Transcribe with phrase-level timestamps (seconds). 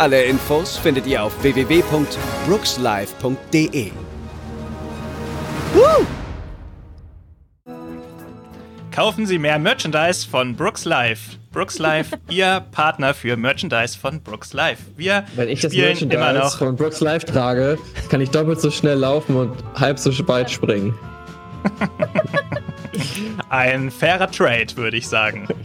[0.00, 3.90] Alle Infos findet ihr auf www.brookslive.de.
[8.90, 11.36] Kaufen Sie mehr Merchandise von Brooks Live.
[11.52, 14.78] Brooks Live, Ihr Partner für Merchandise von Brooks Live.
[14.96, 16.56] Wir Wenn ich das Merchandise noch.
[16.56, 17.76] von Brooks Live trage,
[18.08, 20.98] kann ich doppelt so schnell laufen und halb so weit springen.
[23.50, 25.46] Ein fairer Trade, würde ich sagen.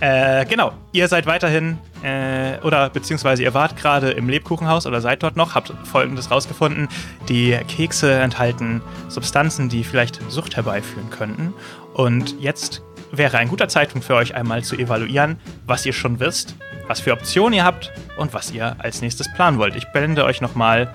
[0.00, 5.22] äh, genau, ihr seid weiterhin, äh, oder beziehungsweise ihr wart gerade im Lebkuchenhaus oder seid
[5.22, 6.88] dort noch, habt folgendes rausgefunden.
[7.28, 11.52] Die Kekse enthalten Substanzen, die vielleicht Sucht herbeiführen könnten.
[11.94, 16.54] Und jetzt wäre ein guter Zeitpunkt für euch einmal zu evaluieren, was ihr schon wisst,
[16.86, 19.74] was für Optionen ihr habt und was ihr als nächstes planen wollt.
[19.74, 20.92] Ich blende euch nochmal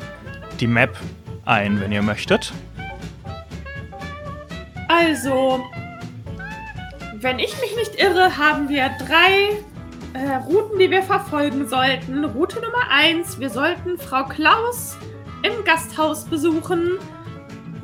[0.59, 0.95] die Map
[1.45, 2.53] ein, wenn ihr möchtet.
[4.87, 5.63] Also,
[7.23, 9.63] wenn ich mich nicht irre, haben wir drei
[10.13, 12.25] äh, Routen, die wir verfolgen sollten.
[12.25, 14.97] Route Nummer eins: wir sollten Frau Klaus
[15.41, 16.99] im Gasthaus besuchen.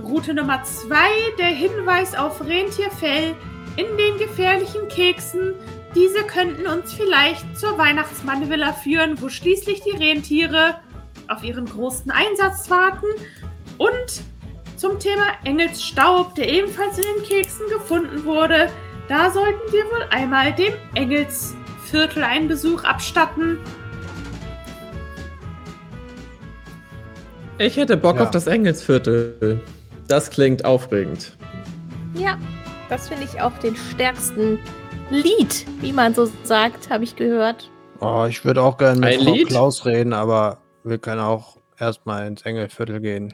[0.04, 3.36] Route Nummer zwei: der Hinweis auf Rentierfell
[3.78, 5.54] in den gefährlichen Keksen.
[5.96, 10.82] Diese könnten uns vielleicht zur Weihnachtsmannvilla führen, wo schließlich die Rentiere
[11.28, 13.08] auf ihren großen Einsatz warten.
[13.78, 14.22] Und
[14.76, 18.70] zum Thema Engelsstaub, der ebenfalls in den Keksen gefunden wurde.
[19.10, 23.58] Da sollten wir wohl einmal dem Engelsviertel einen Besuch abstatten.
[27.58, 28.24] Ich hätte Bock Ja.
[28.24, 29.60] auf das Engelsviertel.
[30.08, 31.38] Das klingt aufregend.
[32.14, 32.38] Ja,
[32.88, 34.60] das finde ich auch den stärksten
[35.10, 37.70] Lied, wie man so sagt, habe ich gehört.
[38.00, 39.48] Oh, ich würde auch gerne mit Ein Frau Lied?
[39.50, 43.34] Klaus reden, aber wir können auch erstmal ins Engelviertel gehen.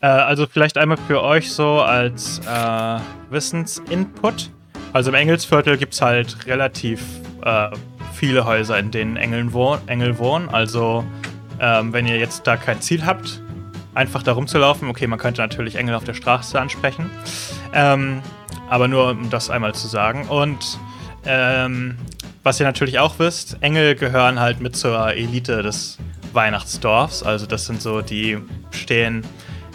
[0.00, 2.98] Äh, also vielleicht einmal für euch so als äh,
[3.30, 4.50] Wissensinput.
[4.94, 7.02] Also im Engelsviertel gibt es halt relativ
[7.44, 7.68] äh,
[8.12, 10.48] viele Häuser, in denen Engeln wohn Engel wohnen.
[10.48, 11.04] Also
[11.58, 13.42] ähm, wenn ihr jetzt da kein Ziel habt,
[13.94, 14.88] einfach da rumzulaufen.
[14.88, 17.10] Okay, man könnte natürlich Engel auf der Straße ansprechen.
[17.72, 18.22] Ähm,
[18.70, 20.28] aber nur um das einmal zu sagen.
[20.28, 20.78] Und
[21.26, 21.96] ähm,
[22.44, 25.98] was ihr natürlich auch wisst, Engel gehören halt mit zur Elite des
[26.32, 27.24] Weihnachtsdorfs.
[27.24, 28.38] Also das sind so, die
[28.70, 29.26] stehen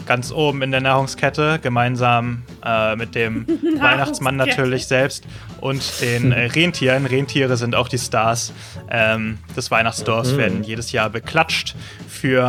[0.09, 3.45] ganz oben in der Nahrungskette, gemeinsam äh, mit dem
[3.79, 5.23] Weihnachtsmann natürlich selbst
[5.61, 7.05] und den äh, Rentieren.
[7.05, 8.51] Rentiere sind auch die Stars
[8.89, 10.37] ähm, des Weihnachtsdorfs, Mhm.
[10.37, 11.75] werden jedes Jahr beklatscht
[12.07, 12.41] für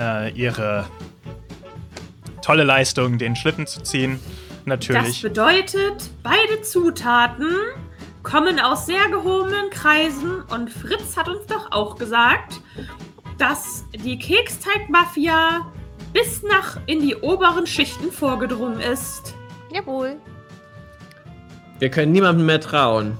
[0.00, 0.86] äh, ihre
[2.42, 4.20] tolle Leistung, den Schlitten zu ziehen.
[4.20, 5.20] Das Natürlich.
[5.22, 7.48] bedeutet, beide Zutaten
[8.22, 12.60] kommen aus sehr gehobenen Kreisen und Fritz hat uns doch auch gesagt,
[13.36, 15.66] dass die Keksteig-Mafia
[16.12, 19.34] bis nach in die oberen Schichten vorgedrungen ist.
[19.72, 20.16] Jawohl.
[21.78, 23.16] Wir können niemandem mehr trauen.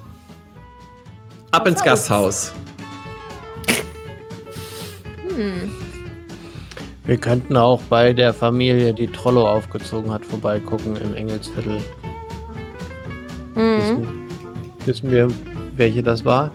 [1.50, 2.52] Ab ins Gasthaus.
[5.34, 5.72] Hm.
[7.04, 11.82] Wir könnten auch bei der Familie, die Trollo aufgezogen hat, vorbeigucken im Engelsviertel.
[13.54, 13.76] Mhm.
[13.78, 14.28] Wissen,
[14.84, 15.28] wissen wir,
[15.76, 16.50] welche das war?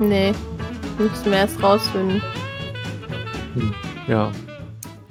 [0.00, 0.32] Nee.
[0.98, 2.22] Müssen wir erst rausfinden.
[4.06, 4.32] Ja.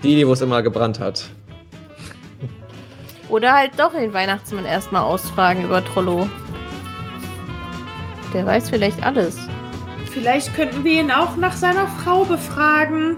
[0.03, 1.29] Die, die wo es immer gebrannt hat.
[3.29, 6.29] Oder halt doch den Weihnachtsmann erstmal ausfragen über Trollo.
[8.33, 9.37] Der weiß vielleicht alles.
[10.11, 13.17] Vielleicht könnten wir ihn auch nach seiner Frau befragen.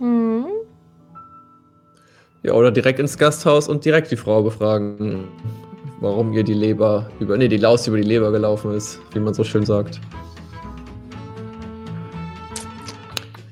[0.00, 0.46] Hm.
[2.42, 5.28] Ja, oder direkt ins Gasthaus und direkt die Frau befragen,
[6.00, 7.36] warum ihr die Leber über.
[7.36, 10.00] Nee, die Laus über die Leber gelaufen ist, wie man so schön sagt.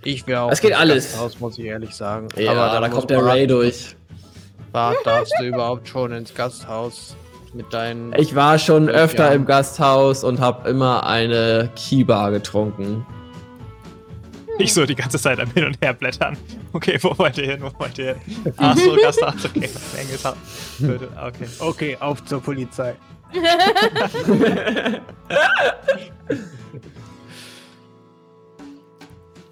[0.04, 1.12] Ich wäre auch Es geht ins alles.
[1.12, 2.28] Gasthaus, muss ich ehrlich sagen.
[2.36, 3.96] Ja, dann da kommt der Ray warten, durch.
[4.72, 7.16] Bart, darfst du überhaupt schon ins Gasthaus
[7.54, 8.12] mit deinen.
[8.14, 13.06] Ich war schon öfter im Gasthaus und habe immer eine Kiba getrunken.
[14.58, 16.36] Nicht so die ganze Zeit am Hin und Her blättern.
[16.72, 17.62] Okay, wo wollt ihr hin?
[17.62, 18.54] Wo wollt ihr hin?
[18.56, 19.44] Ach so, Gasthaus.
[19.44, 19.68] Okay,
[20.80, 21.48] Okay.
[21.58, 22.94] Okay, auf zur Polizei.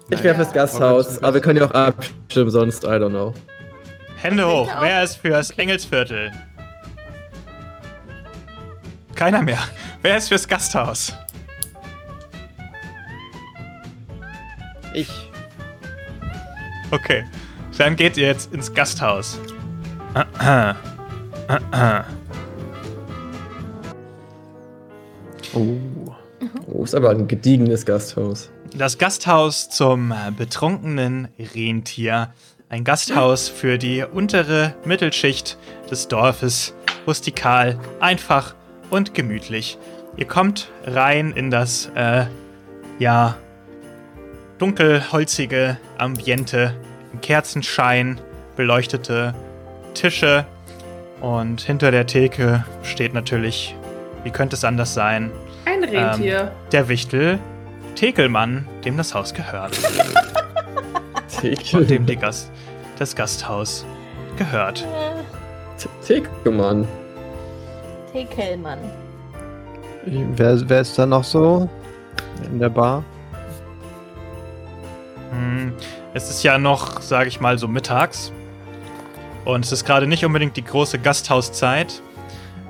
[0.09, 3.33] Ich wäre fürs Gasthaus, aber wir können ja auch abstimmen, sonst, I don't know.
[4.21, 4.69] Hände hoch.
[4.79, 6.31] Wer ist fürs Engelsviertel?
[9.15, 9.59] Keiner mehr.
[10.01, 11.13] Wer ist fürs Gasthaus?
[14.93, 15.31] Ich.
[16.91, 17.25] Okay.
[17.77, 19.39] Dann geht ihr jetzt ins Gasthaus.
[25.53, 25.81] Oh.
[26.67, 28.49] Oh, ist aber ein gediegenes Gasthaus.
[28.75, 32.33] Das Gasthaus zum äh, betrunkenen Rentier.
[32.69, 35.57] Ein Gasthaus für die untere Mittelschicht
[35.91, 36.73] des Dorfes.
[37.05, 38.55] Rustikal, einfach
[38.89, 39.77] und gemütlich.
[40.17, 42.25] Ihr kommt rein in das, äh,
[42.97, 43.35] ja,
[44.57, 46.73] dunkelholzige Ambiente.
[47.11, 48.19] Im Kerzenschein,
[48.55, 49.35] beleuchtete
[49.93, 50.45] Tische.
[51.21, 53.75] Und hinter der Theke steht natürlich,
[54.23, 55.31] wie könnte es anders sein,
[55.65, 56.51] Ein Rentier.
[56.71, 57.39] der Wichtel
[57.95, 59.77] Tekelmann, dem das Haus gehört.
[61.41, 61.85] Theke.
[61.85, 62.51] dem die Gast,
[62.99, 63.85] das Gasthaus
[64.37, 64.85] gehört.
[66.05, 66.87] Theke, Mann.
[68.11, 68.79] Tekelmann.
[70.05, 71.69] Wer, wer ist da noch so
[72.45, 73.03] in der Bar?
[75.31, 75.73] Hm,
[76.13, 78.31] Es ist ja noch, sage ich mal, so mittags.
[79.45, 82.01] Und es ist gerade nicht unbedingt die große Gasthauszeit.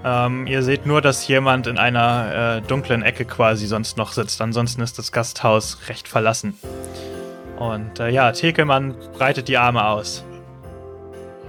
[0.06, 4.42] Ähm, ihr seht nur, dass jemand in einer äh, dunklen Ecke quasi sonst noch sitzt.
[4.42, 6.58] Ansonsten ist das Gasthaus recht verlassen.
[7.58, 10.26] Und äh, ja, Tekelmann breitet die Arme aus.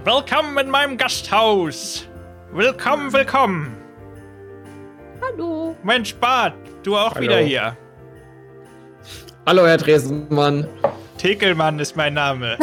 [0.05, 2.07] Willkommen in meinem Gasthaus!
[2.53, 3.75] Willkommen, willkommen!
[5.21, 5.75] Hallo.
[5.83, 6.53] Mensch, Bart,
[6.83, 7.21] du auch Hallo.
[7.23, 7.75] wieder hier.
[9.45, 10.67] Hallo, Herr Tresenmann.
[11.17, 12.57] Tekelmann ist mein Name.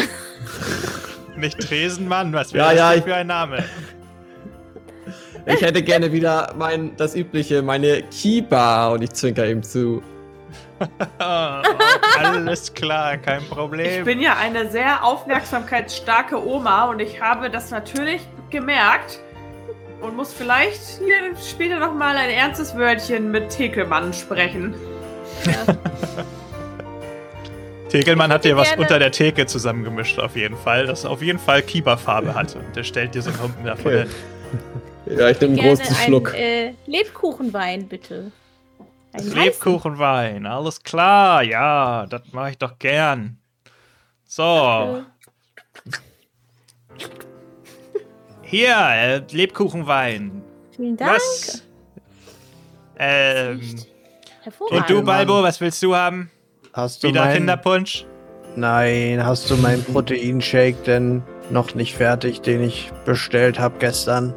[1.37, 3.65] Nicht Tresenmann, was wäre Ja, das ja, für ein Name?
[5.47, 10.03] Ich hätte gerne wieder mein, das übliche, meine Kiba und ich zwinker ihm zu.
[11.19, 14.05] Alles klar, kein Ich Problem.
[14.05, 19.21] bin ja eine sehr aufmerksamkeitsstarke Oma und ich habe das natürlich gemerkt
[20.01, 24.75] und muss vielleicht hier später noch mal ein ernstes Wörtchen mit Tekelmann sprechen.
[27.89, 31.39] Tekelmann hat dir was gerne- unter der Theke zusammengemischt, auf jeden Fall, das auf jeden
[31.39, 32.57] Fall Kieberfarbe hat.
[32.57, 33.87] Und der stellt dir so einen Humpen davon.
[33.93, 34.07] Okay.
[35.17, 36.35] Ja, ich nehme einen großen einen Schluck.
[36.35, 38.33] äh, Lebkuchenwein, bitte.
[39.13, 39.35] Weißen.
[39.35, 43.39] Lebkuchenwein, alles klar, ja, das mache ich doch gern.
[44.25, 45.05] So,
[48.53, 50.43] hier, äh, Lebkuchenwein.
[50.77, 51.13] Vielen Dank.
[51.13, 51.63] Was?
[52.99, 53.61] Ähm,
[54.71, 56.31] und du, Balbo, was willst du haben?
[56.75, 58.05] Hast du Wieder mein, Kinderpunsch?
[58.55, 64.35] Nein, hast du meinen Proteinshake denn noch nicht fertig, den ich bestellt habe gestern?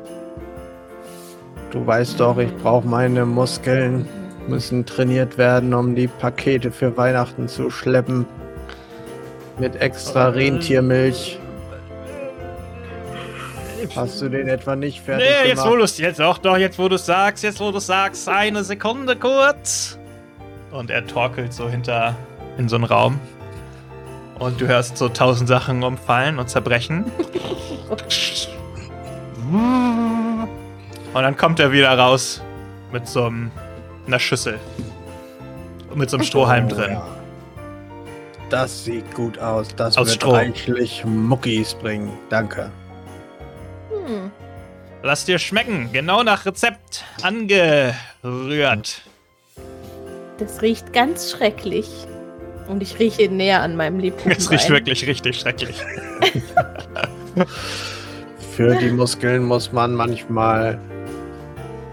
[1.75, 4.07] Du weißt doch, ich brauche meine Muskeln,
[4.48, 8.25] müssen trainiert werden, um die Pakete für Weihnachten zu schleppen.
[9.60, 11.38] Mit extra Rentiermilch.
[13.94, 15.80] Hast du den etwa nicht fertig Nee, jetzt wo gemacht?
[15.80, 18.30] du es jetzt auch doch, jetzt wo du es sagst, jetzt wo du es sagst,
[18.30, 20.00] eine Sekunde kurz.
[20.71, 22.16] Und er torkelt so hinter
[22.57, 23.19] in so einen Raum.
[24.39, 27.04] Und du hörst so tausend Sachen umfallen und zerbrechen.
[31.16, 32.42] Und dann kommt er wieder raus
[32.92, 33.50] mit so einem,
[34.06, 34.60] einer Schüssel.
[35.90, 36.92] Und mit so einem Strohhalm Oh, drin.
[36.92, 37.08] ja.
[38.50, 39.70] Das sieht gut aus.
[39.78, 40.32] Das Aus wird Stroh.
[40.34, 42.12] reichlich Muckis bringen.
[42.30, 42.70] Danke.
[43.90, 44.30] Hm.
[45.04, 45.90] Lass dir schmecken.
[45.94, 49.02] Genau nach Rezept angerührt.
[50.38, 51.90] Das riecht ganz schrecklich.
[52.68, 54.38] Und ich rieche näher an meinem Lebkuchenwein.
[54.38, 55.78] Es riecht wirklich richtig schrecklich.
[58.57, 60.78] Für die Muskeln muss man manchmal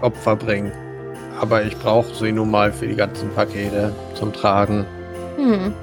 [0.03, 0.71] Opfer bringen.
[1.39, 4.85] Aber ich brauche sie nun mal für die ganzen Pakete zum Tragen.
[5.37, 5.73] Hm.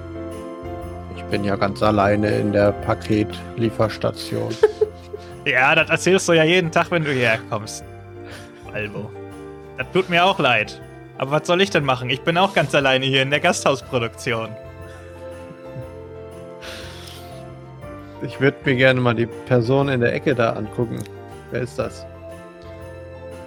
[1.16, 4.54] Ich bin ja ganz alleine in der Paketlieferstation.
[5.46, 7.82] Ja, das erzählst du ja jeden Tag, wenn du hierher kommst.
[8.74, 9.10] Albo.
[9.78, 10.80] Das tut mir auch leid.
[11.16, 12.10] Aber was soll ich denn machen?
[12.10, 14.50] Ich bin auch ganz alleine hier in der Gasthausproduktion.
[18.22, 21.02] Ich würde mir gerne mal die Person in der Ecke da angucken.
[21.50, 22.04] Wer ist das?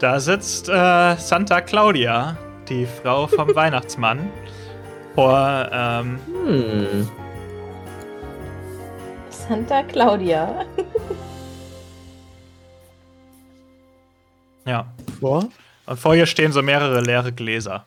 [0.04, 4.30] Da sitzt äh, Santa Claudia, die Frau vom Weihnachtsmann,
[5.16, 7.10] vor, ähm, Hm.
[9.30, 10.66] Santa Claudia.
[14.66, 14.94] ja.
[15.22, 15.48] Vor?
[15.86, 17.86] Und vor ihr stehen so mehrere leere Gläser.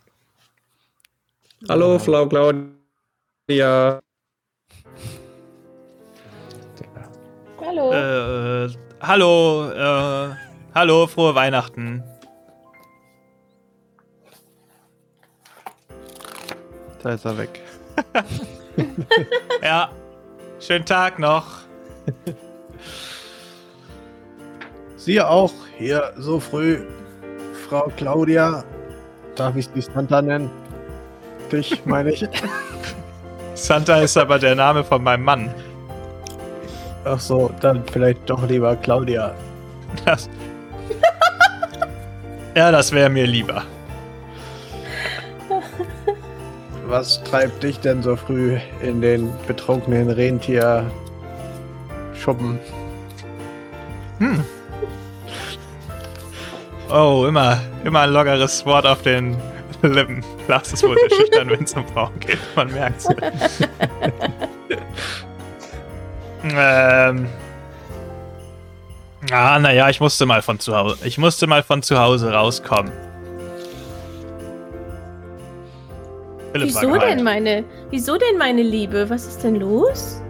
[1.69, 4.01] Hallo, Frau Claudia.
[7.61, 7.93] Hallo.
[7.93, 8.71] Äh,
[9.03, 10.46] hallo, äh,
[10.77, 12.05] hallo, frohe Weihnachten.
[17.03, 17.61] Da ist er weg.
[19.63, 19.91] Ja,
[20.61, 21.47] schönen Tag noch.
[24.97, 26.85] Sie auch hier so früh.
[27.67, 28.63] Frau Claudia.
[29.35, 30.51] Darf ich Sie Santa nennen?
[31.51, 32.29] Dich, meine ich.
[33.55, 35.55] Santa ist aber der Name von meinem Mann.
[37.07, 39.35] Ach so, dann vielleicht doch lieber Claudia.
[40.05, 40.29] Das,
[42.55, 43.65] ja, das wäre mir lieber.
[46.87, 50.89] Was treibt dich denn so früh in den betrunkenen Rentier
[52.15, 52.61] Schuppen?
[54.19, 54.45] Hm.
[56.89, 59.37] Oh, immer, immer ein lockeres Wort auf den
[59.83, 60.25] Lippen.
[60.47, 62.39] Lars ist wohl sehr schüchtern, wenn es um Frauen geht.
[62.55, 63.09] Man merkt's.
[66.45, 67.29] ähm.
[69.33, 70.99] Ah, naja, ich musste mal von zu Hause.
[71.05, 72.93] Ich musste mal von zu Hause rauskommen.
[76.53, 79.11] Philipp Wieso denn meine, wieso denn meine Liebe?
[79.11, 80.23] Was ist denn los?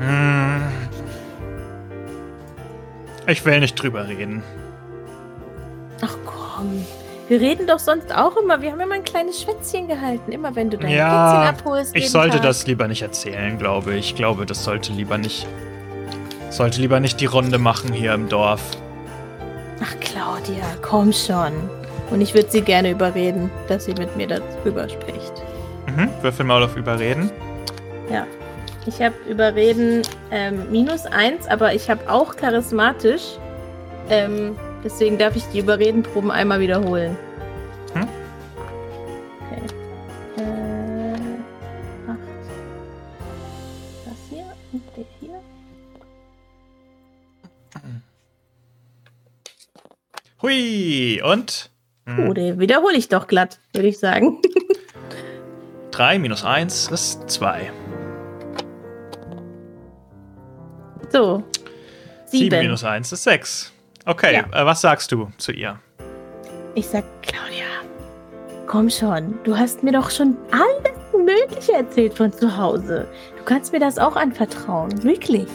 [0.00, 0.62] Hm.
[3.26, 4.42] Ich will nicht drüber reden.
[6.02, 6.84] Ach komm.
[7.28, 8.60] Wir reden doch sonst auch immer.
[8.60, 10.30] Wir haben immer ein kleines Schwätzchen gehalten.
[10.30, 11.96] Immer wenn du dein Ja, Kätzchen abholst.
[11.96, 12.42] Ich sollte Tag.
[12.42, 14.10] das lieber nicht erzählen, glaube ich.
[14.10, 15.46] Ich glaube, das sollte lieber nicht.
[16.54, 18.62] Sollte lieber nicht die Runde machen hier im Dorf.
[19.82, 21.52] Ach, Claudia, komm schon.
[22.12, 25.32] Und ich würde sie gerne überreden, dass sie mit mir darüber spricht.
[25.88, 26.08] Mhm.
[26.22, 27.32] Würfel mal auf Überreden.
[28.08, 28.24] Ja.
[28.86, 33.36] Ich habe überreden ähm, minus eins, aber ich habe auch charismatisch.
[34.08, 37.16] Ähm, deswegen darf ich die Überredenproben einmal wiederholen.
[50.44, 51.70] Hui, und?
[52.06, 54.42] Oh, den wiederhole ich doch glatt, würde ich sagen.
[55.92, 57.72] 3 minus 1 ist 2.
[61.10, 61.42] So.
[62.26, 62.58] 7 Sieben.
[62.60, 63.72] minus 1 ist 6.
[64.04, 64.60] Okay, Ja.
[64.62, 65.80] äh, was sagst du zu ihr?
[66.74, 67.64] Ich sag, Claudia,
[68.66, 69.38] komm schon.
[69.44, 73.08] Du hast mir doch schon alles Mögliche erzählt von zu Hause.
[73.38, 75.02] Du kannst mir das auch anvertrauen.
[75.04, 75.48] Wirklich.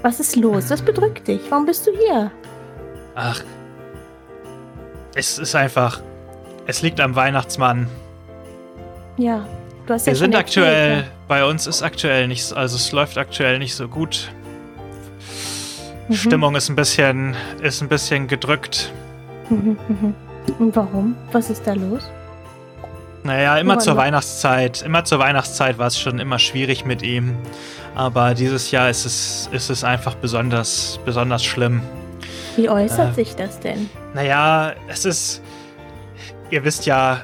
[0.00, 0.70] Was ist los?
[0.70, 1.42] Was bedrückt dich?
[1.50, 2.32] Warum bist du hier?
[3.16, 3.42] Ach.
[5.14, 6.00] Es ist einfach.
[6.66, 7.88] Es liegt am Weihnachtsmann.
[9.16, 9.46] Ja,
[9.86, 11.04] du hast Wir ja schon sind erzählt, aktuell.
[11.26, 12.52] Bei uns ist aktuell nicht.
[12.52, 14.30] Also es läuft aktuell nicht so gut.
[16.08, 16.14] Mhm.
[16.14, 17.34] Stimmung ist ein bisschen.
[17.60, 18.92] ist ein bisschen gedrückt.
[19.48, 20.14] Mhm, mhm.
[20.58, 21.16] Und warum?
[21.32, 22.08] Was ist da los?
[23.22, 24.02] Naja, immer Woran zur noch?
[24.02, 24.82] Weihnachtszeit.
[24.82, 27.36] Immer zur Weihnachtszeit war es schon immer schwierig mit ihm.
[27.94, 31.82] Aber dieses Jahr ist es, ist es einfach besonders, besonders schlimm.
[32.60, 33.14] Wie äußert Äh.
[33.14, 33.88] sich das denn?
[34.14, 35.42] Naja, es ist.
[36.50, 37.22] Ihr wisst ja,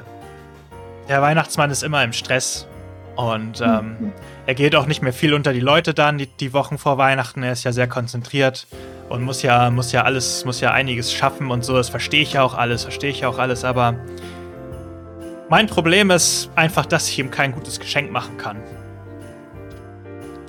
[1.09, 2.67] der Weihnachtsmann ist immer im Stress.
[3.15, 4.11] Und ähm, Mhm.
[4.45, 7.43] er geht auch nicht mehr viel unter die Leute dann, die, die Wochen vor Weihnachten.
[7.43, 8.67] Er ist ja sehr konzentriert
[9.09, 11.75] und muss ja, muss ja alles, muss ja einiges schaffen und so.
[11.75, 13.95] Das verstehe ich ja auch alles, verstehe ich ja auch alles, aber
[15.49, 18.57] mein Problem ist einfach, dass ich ihm kein gutes Geschenk machen kann.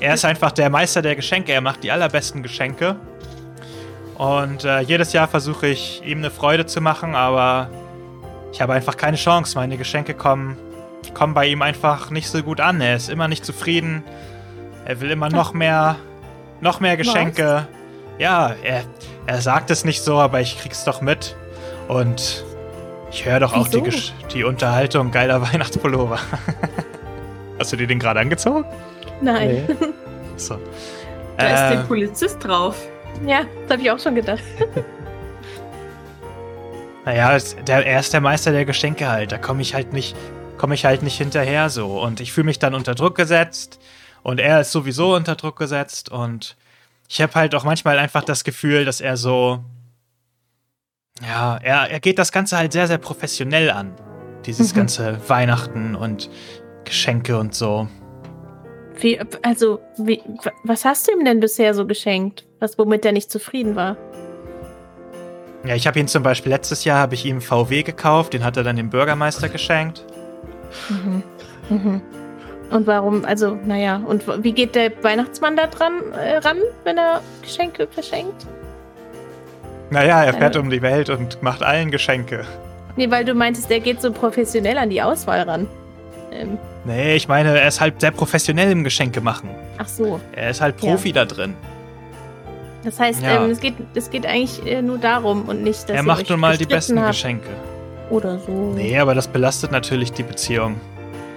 [0.00, 2.97] Er ist einfach der Meister der Geschenke, er macht die allerbesten Geschenke.
[4.18, 7.70] Und äh, jedes Jahr versuche ich, ihm eine Freude zu machen, aber
[8.52, 9.56] ich habe einfach keine Chance.
[9.56, 10.56] Meine Geschenke kommen,
[11.14, 12.80] kommen bei ihm einfach nicht so gut an.
[12.80, 14.02] Er ist immer nicht zufrieden.
[14.84, 15.96] Er will immer noch mehr,
[16.60, 17.68] noch mehr Geschenke.
[18.18, 18.82] Ja, er,
[19.26, 21.37] er sagt es nicht so, aber ich krieg's doch mit.
[21.87, 22.44] Und
[23.12, 23.82] ich höre doch auch die,
[24.32, 26.18] die Unterhaltung geiler Weihnachtspullover.
[27.58, 28.64] Hast du dir den gerade angezogen?
[29.20, 29.64] Nein.
[30.37, 30.56] So.
[31.37, 32.76] Da ist Äh, der Polizist drauf.
[33.26, 34.42] Ja, das habe ich auch schon gedacht.
[37.04, 39.32] Naja, der, er ist der Meister der Geschenke halt.
[39.32, 40.14] Da komme ich halt nicht,
[40.58, 42.00] komme ich halt nicht hinterher so.
[42.02, 43.80] Und ich fühle mich dann unter Druck gesetzt.
[44.22, 46.10] Und er ist sowieso unter Druck gesetzt.
[46.10, 46.56] Und
[47.08, 49.60] ich habe halt auch manchmal einfach das Gefühl, dass er so.
[51.26, 53.94] Ja, er, er geht das Ganze halt sehr, sehr professionell an.
[54.44, 54.76] Dieses Mhm.
[54.78, 56.28] ganze Weihnachten und
[56.84, 57.88] Geschenke und so.
[59.00, 62.44] Wie, also, wie, wa- was hast du ihm denn bisher so geschenkt?
[62.61, 63.97] Was, womit er nicht zufrieden war?
[65.65, 68.57] Ja, ich habe ihn zum Beispiel letztes Jahr habe ich ihm VW gekauft, den hat
[68.57, 70.05] er dann dem Bürgermeister geschenkt.
[70.88, 71.23] Mhm.
[71.69, 72.00] Mhm.
[72.71, 77.23] Und warum, also, naja, und wie geht der Weihnachtsmann da dran äh, ran, wenn er
[77.43, 78.47] Geschenke verschenkt?
[79.91, 80.59] Naja, er fährt Äh.
[80.59, 82.45] um die Welt und macht allen Geschenke.
[82.97, 85.67] Nee, weil du meintest, der geht so professionell an die Auswahl ran.
[86.33, 89.50] Ähm, Nee, ich meine, er ist halt sehr professionell im Geschenke machen.
[89.79, 90.21] ach so.
[90.33, 90.91] Er ist halt Ja.
[90.91, 91.55] Profi da drin.
[92.85, 93.44] Das heißt, Ja.
[93.44, 96.30] ähm, es, geht, es geht eigentlich äh, nur darum und nicht, dass er macht euch
[96.30, 97.49] nun mal die besten habt Geschenke.
[98.11, 98.73] Oder so.
[98.75, 100.76] Nee, aber das belastet natürlich die Beziehung.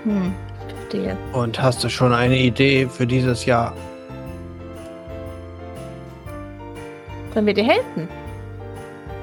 [0.04, 0.34] Hm,
[0.78, 1.18] verstehe.
[1.34, 3.74] Und hast du schon eine Idee für dieses Jahr?
[7.34, 8.08] Können wir dir helfen?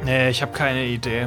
[0.04, 1.26] Nee, ich habe keine Idee.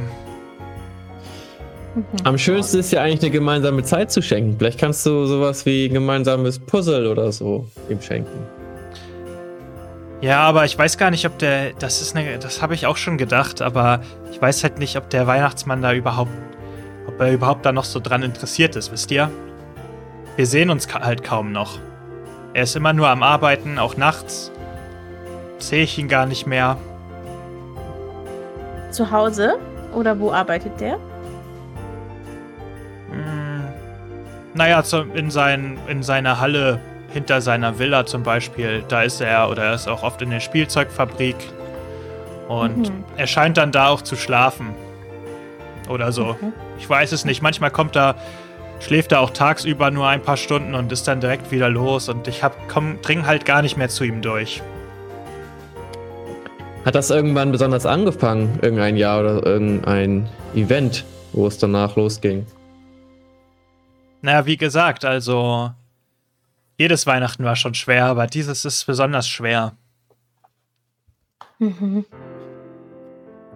[1.95, 2.03] Mhm.
[2.23, 4.55] Am schönsten ist ja eigentlich eine gemeinsame Zeit zu schenken.
[4.57, 8.47] Vielleicht kannst du sowas wie ein gemeinsames Puzzle oder so ihm schenken.
[10.21, 11.73] Ja, aber ich weiß gar nicht, ob der.
[11.73, 12.37] Das ist eine.
[12.37, 14.01] Das habe ich auch schon gedacht, aber
[14.31, 16.31] ich weiß halt nicht, ob der Weihnachtsmann da überhaupt.
[17.07, 19.31] Ob er überhaupt da noch so dran interessiert ist, wisst ihr?
[20.35, 21.79] Wir sehen uns ka halt kaum noch.
[22.53, 24.51] Er ist immer nur am Arbeiten, auch nachts.
[25.57, 26.77] Sehe ich ihn gar nicht mehr.
[28.91, 29.57] Zu Hause?
[29.93, 30.99] Oder wo arbeitet der?
[33.09, 33.63] Hm,
[34.53, 36.79] naja, in, sein, in seiner Halle
[37.13, 40.39] hinter seiner Villa zum Beispiel, da ist er oder er ist auch oft in der
[40.39, 41.35] Spielzeugfabrik.
[42.47, 43.03] Und Mhm.
[43.17, 44.73] er scheint dann da auch zu schlafen.
[45.89, 46.35] Oder so.
[46.39, 46.53] Mhm.
[46.79, 47.41] Ich weiß es nicht.
[47.41, 48.15] Manchmal kommt er,
[48.79, 52.09] schläft er auch tagsüber nur ein paar Stunden und ist dann direkt wieder los.
[52.09, 54.61] Und ich hab, komm, dring halt gar nicht mehr zu ihm durch.
[56.85, 58.57] Hat das irgendwann besonders angefangen?
[58.61, 62.45] Irgendein Jahr oder irgendein Event, wo es danach losging?
[64.23, 65.71] Naja, wie gesagt, also
[66.81, 69.73] jedes Weihnachten war schon schwer, aber dieses ist besonders schwer.
[71.59, 72.05] Mhm.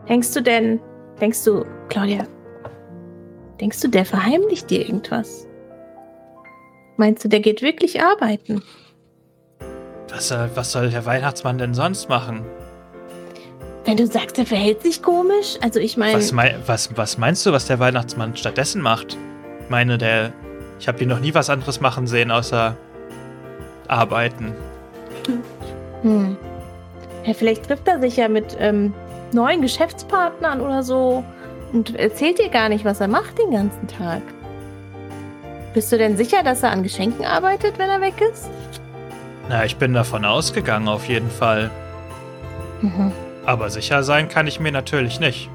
[0.08, 0.80] Denkst du denn,
[1.20, 2.28] denkst du, Claudia,
[3.60, 5.48] denkst du, der verheimlicht dir irgendwas?
[6.98, 8.62] Meinst du, der geht wirklich arbeiten?
[10.10, 12.46] Was soll, was soll der Weihnachtsmann denn sonst machen?
[13.86, 17.44] Wenn du sagst, er verhält sich komisch, also ich meine, Was, mei was, was meinst
[17.46, 19.18] du, was der Weihnachtsmann stattdessen macht?
[19.62, 20.32] Ich meine, der.
[20.80, 22.78] Ich habe ihn noch nie was anderes machen sehen, außer
[23.90, 24.54] arbeiten.
[26.02, 26.38] hm.
[27.26, 28.94] ja, vielleicht trifft er sich ja mit ähm,
[29.32, 31.24] neuen Geschäftspartnern oder so
[31.74, 34.22] und erzählt dir gar nicht, was er macht den ganzen Tag.
[35.74, 38.50] Bist du denn sicher, dass er an Geschenken arbeitet, wenn er weg ist?
[39.50, 41.70] Na, ich bin davon ausgegangen, auf jeden Fall.
[42.82, 43.12] Mhm.
[43.46, 45.50] Aber sicher sein kann ich mir natürlich nicht.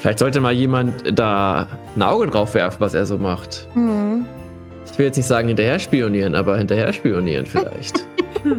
[0.00, 1.66] Vielleicht sollte mal jemand da
[1.96, 3.68] ein Auge drauf werfen, was er so macht.
[3.74, 4.26] Hm.
[4.90, 8.04] Ich will jetzt nicht sagen hinterher spionieren, aber hinterher spionieren vielleicht.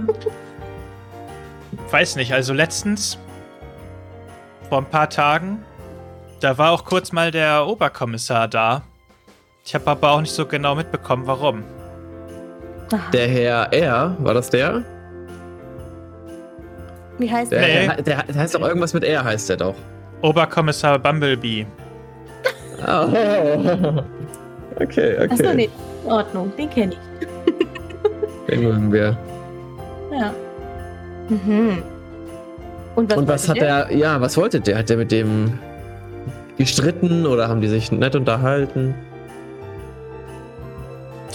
[1.91, 3.19] Weiß nicht, also letztens,
[4.69, 5.63] vor ein paar Tagen,
[6.39, 8.82] da war auch kurz mal der Oberkommissar da.
[9.65, 11.63] Ich habe aber auch nicht so genau mitbekommen, warum.
[13.12, 14.84] Der Herr R, war das der?
[17.17, 17.95] Wie heißt Der, er?
[17.95, 18.02] Nee.
[18.04, 19.76] der, der heißt doch irgendwas mit R, heißt der doch.
[20.21, 21.65] Oberkommissar Bumblebee.
[22.88, 24.04] Oh.
[24.76, 25.30] Okay, okay.
[25.30, 25.69] Achso, nee,
[26.04, 28.48] in Ordnung, den kenne ich.
[28.48, 29.18] Den mögen wir.
[30.12, 30.34] Ja.
[31.30, 31.84] Mhm.
[32.96, 34.78] Und was, Und was hat er, ja, was wollte der?
[34.78, 35.60] Hat der mit dem
[36.58, 38.94] gestritten oder haben die sich nett unterhalten?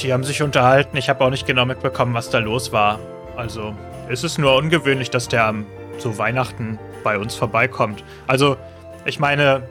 [0.00, 0.96] Die haben sich unterhalten.
[0.96, 3.00] Ich habe auch nicht genau mitbekommen, was da los war.
[3.36, 3.74] Also,
[4.08, 5.66] es ist nur ungewöhnlich, dass der am
[5.98, 8.04] zu Weihnachten bei uns vorbeikommt.
[8.28, 8.56] Also,
[9.04, 9.62] ich meine,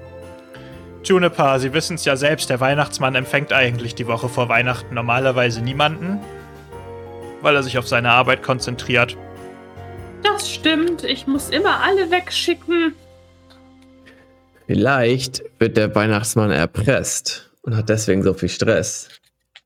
[1.03, 5.61] Juniper, Sie wissen es ja selbst, der Weihnachtsmann empfängt eigentlich die Woche vor Weihnachten normalerweise
[5.61, 6.19] niemanden,
[7.41, 9.17] weil er sich auf seine Arbeit konzentriert.
[10.23, 11.03] Das stimmt.
[11.03, 12.93] Ich muss immer alle wegschicken.
[14.65, 19.09] Vielleicht wird der Weihnachtsmann erpresst und hat deswegen so viel Stress.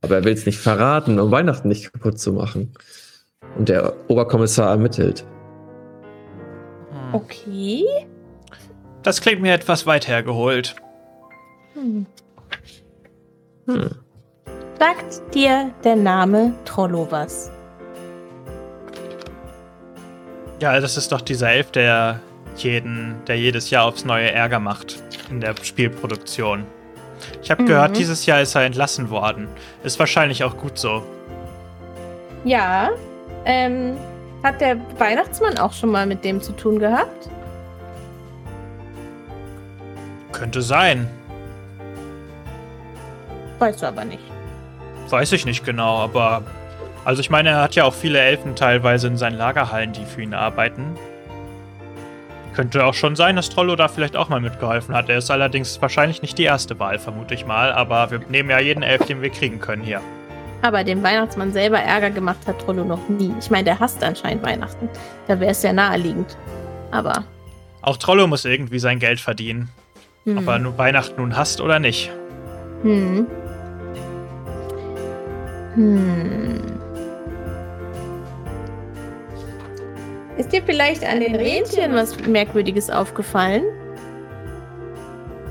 [0.02, 2.74] Aber er will es nicht verraten, um Weihnachten nicht kaputt zu machen.
[3.58, 5.26] Und der Oberkommissar ermittelt.
[7.12, 7.84] Okay.
[9.04, 10.76] Das klingt mir etwas weit hergeholt.
[11.82, 12.06] Hm.
[13.68, 13.90] Hm.
[14.80, 17.50] Sagt dir der Name Trollo was?
[20.60, 22.20] Ja, das ist doch dieser Elf, der
[22.56, 26.66] jeden, der jedes Jahr aufs neue Ärger macht in der Spielproduktion.
[27.42, 27.68] Ich habe Mhm.
[27.68, 29.48] gehört, dieses Jahr ist er entlassen worden.
[29.84, 31.04] Ist wahrscheinlich auch gut so.
[32.44, 32.90] Ja.
[33.46, 33.98] Ähm,
[34.44, 37.30] hat der Weihnachtsmann auch schon mal mit dem zu tun gehabt?
[40.32, 41.08] Könnte sein.
[43.62, 44.24] Weißt du aber nicht.
[45.10, 46.42] Weiß ich nicht genau, aber.
[47.06, 50.24] Also ich meine, er hat ja auch viele Elfen teilweise in seinen Lagerhallen, die für
[50.24, 50.96] ihn arbeiten.
[52.56, 55.10] Könnte auch schon sein, dass Trollo da vielleicht auch mal mitgeholfen hat.
[55.10, 57.72] Er ist allerdings wahrscheinlich nicht die erste Wahl, vermute ich mal.
[57.72, 60.02] Aber wir nehmen ja jeden Elf, den wir kriegen können hier.
[60.64, 63.34] Aber dem Weihnachtsmann selber Ärger gemacht hat Trollo noch nie.
[63.40, 64.90] Ich meine, der hasst anscheinend Weihnachten.
[65.28, 66.36] Da wäre es ja naheliegend.
[66.90, 67.26] Aber.
[67.84, 69.70] Auch Trollo muss irgendwie sein Geld verdienen.
[70.26, 70.40] Hm.
[70.40, 72.12] Ob er nun Weihnachten nun hasst oder nicht.
[72.82, 73.28] Hm.
[75.76, 76.62] Hm.
[80.38, 83.64] Ist dir vielleicht an den Rentieren was Merkwürdiges aufgefallen?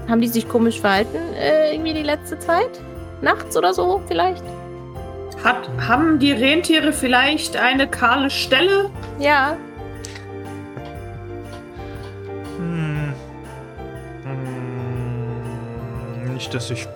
[0.09, 2.80] Haben die sich komisch verhalten, äh, irgendwie die letzte Zeit?
[3.22, 4.42] Nachts oder so vielleicht?
[5.44, 8.90] Hat, haben die Rentiere vielleicht eine kahle Stelle?
[9.18, 9.56] Ja.
[12.59, 13.14] Hm.
[14.24, 14.61] Hm.
[16.33, 16.70] möchtest.
[16.70, 16.88] Ich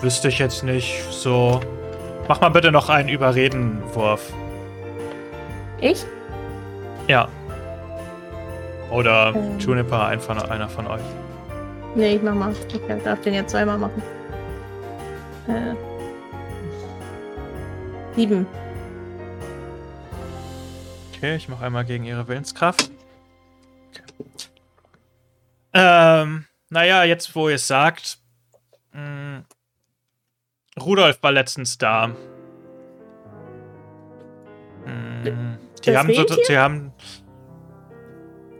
[0.00, 1.60] wüsste ich jetzt nicht so.
[2.28, 4.32] Mach mal bitte noch einen Überredenwurf.
[5.80, 6.04] Ich?
[7.06, 7.28] Ja.
[8.90, 9.58] Oder Ähm.
[9.58, 11.02] Juniper, ein von, einer von euch.
[11.94, 12.52] Nee, ich mach mal.
[12.52, 14.02] Ich darf den jetzt zweimal machen.
[15.48, 15.74] Äh.
[18.14, 18.46] Sieben.
[21.14, 22.90] Okay, ich mache einmal gegen ihre Willenskraft.
[23.90, 24.02] Okay.
[25.74, 28.18] Ähm, naja, jetzt wo ihr es sagt.
[28.92, 29.42] Mh,
[30.80, 32.08] Rudolf war letztens da.
[34.86, 35.32] Mh, die
[35.86, 36.92] Das haben so, die haben.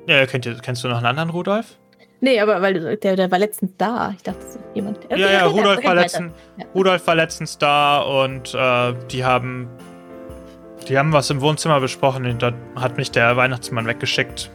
[0.07, 1.79] Ja, kennt ihr, kennst du noch einen anderen Rudolf?
[2.21, 4.13] Nee, aber weil der, der war letztens da.
[4.17, 4.99] Ich dachte, das ist jemand.
[5.11, 6.65] Ja, ja, red Rudolf war, letzten, Ja.
[6.75, 9.69] Rudolf war letztens da und äh, die haben
[10.89, 14.51] die haben was im Wohnzimmer besprochen und da hat mich der Weihnachtsmann weggeschickt.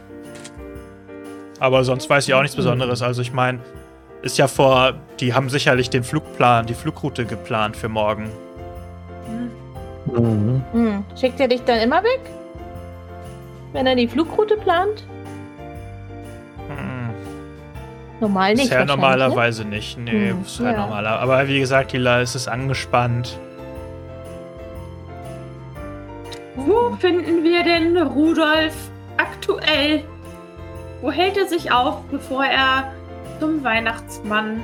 [1.58, 3.02] Aber sonst weiß ich auch nichts Besonderes.
[3.02, 3.58] Also ich meine,
[4.22, 8.30] ist ja vor, die haben sicherlich den Flugplan, die Flugroute geplant für morgen.
[10.06, 10.62] Mhm.
[10.72, 11.04] Hm.
[11.18, 12.20] Schickt er dich dann immer weg?
[13.72, 15.04] Wenn er die Flugroute plant?
[16.68, 17.10] Hm,
[18.20, 18.64] Normal nicht.
[18.64, 18.86] bisher Ne?
[18.86, 19.98] normalerweise nicht.
[19.98, 20.78] Nee, Hm, bisher ja.
[20.80, 21.20] normaler.
[21.20, 23.38] Aber wie gesagt, die La- es ist angespannt.
[26.56, 28.74] Wo finden wir denn Rudolf
[29.16, 30.02] aktuell?
[31.00, 32.92] Wo hält er sich auf, bevor er
[33.40, 34.60] zum Weihnachtsmann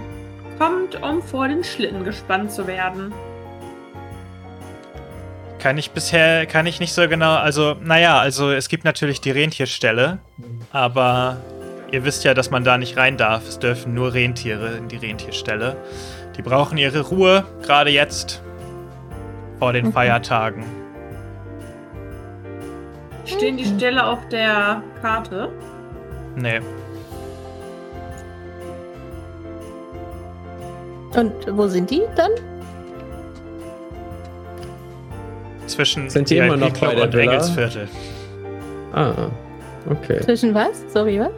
[0.58, 3.12] kommt, um vor den Schlitten gespannt zu werden?
[5.58, 9.30] Kann ich bisher, kann ich nicht so genau, also, naja, also es gibt natürlich die
[9.30, 10.18] Rentierstelle,
[10.72, 11.38] aber
[11.90, 13.48] ihr wisst ja, dass man da nicht rein darf.
[13.48, 15.76] Es dürfen nur Rentiere in die Rentierstelle.
[16.36, 18.42] Die brauchen ihre Ruhe, gerade jetzt,
[19.58, 19.92] vor den Mhm.
[19.92, 20.64] Feiertagen.
[23.24, 25.50] Stehen die Ställe auf der Karte?
[26.36, 26.60] Nee,
[31.16, 32.31] Und wo sind die dann?
[35.66, 37.33] zwischen Sind die immer noch VIP-Club bei der und Villa?
[37.33, 37.88] Engelsviertel.
[38.92, 39.29] Ah,
[39.90, 40.20] okay.
[40.20, 40.85] Zwischen was?
[40.92, 41.31] Sorry, was?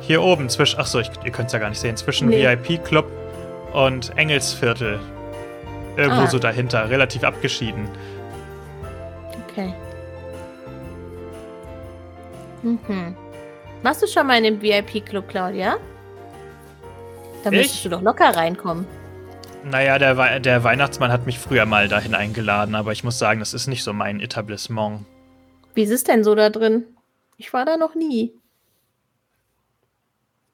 [0.00, 2.42] Hier oben, zwischen, achso, ich, ihr könnt es ja gar nicht sehen, zwischen Nee.
[2.42, 3.06] VIP-Club
[3.74, 4.98] und Engelsviertel.
[5.96, 6.26] Irgendwo Ah.
[6.26, 7.88] so dahinter, relativ abgeschieden.
[9.48, 9.72] Okay.
[12.62, 13.14] Mhm.
[13.82, 15.76] Warst du schon mal in dem VIP-Club, Claudia?
[17.44, 17.58] Da Ich?
[17.58, 18.86] müsstest du doch locker reinkommen.
[19.64, 23.40] Naja, der, Wei- der Weihnachtsmann hat mich früher mal dahin eingeladen, aber ich muss sagen,
[23.40, 25.04] das ist nicht so mein Etablissement.
[25.74, 26.84] Wie ist es denn so da drin?
[27.36, 28.32] Ich war da noch nie.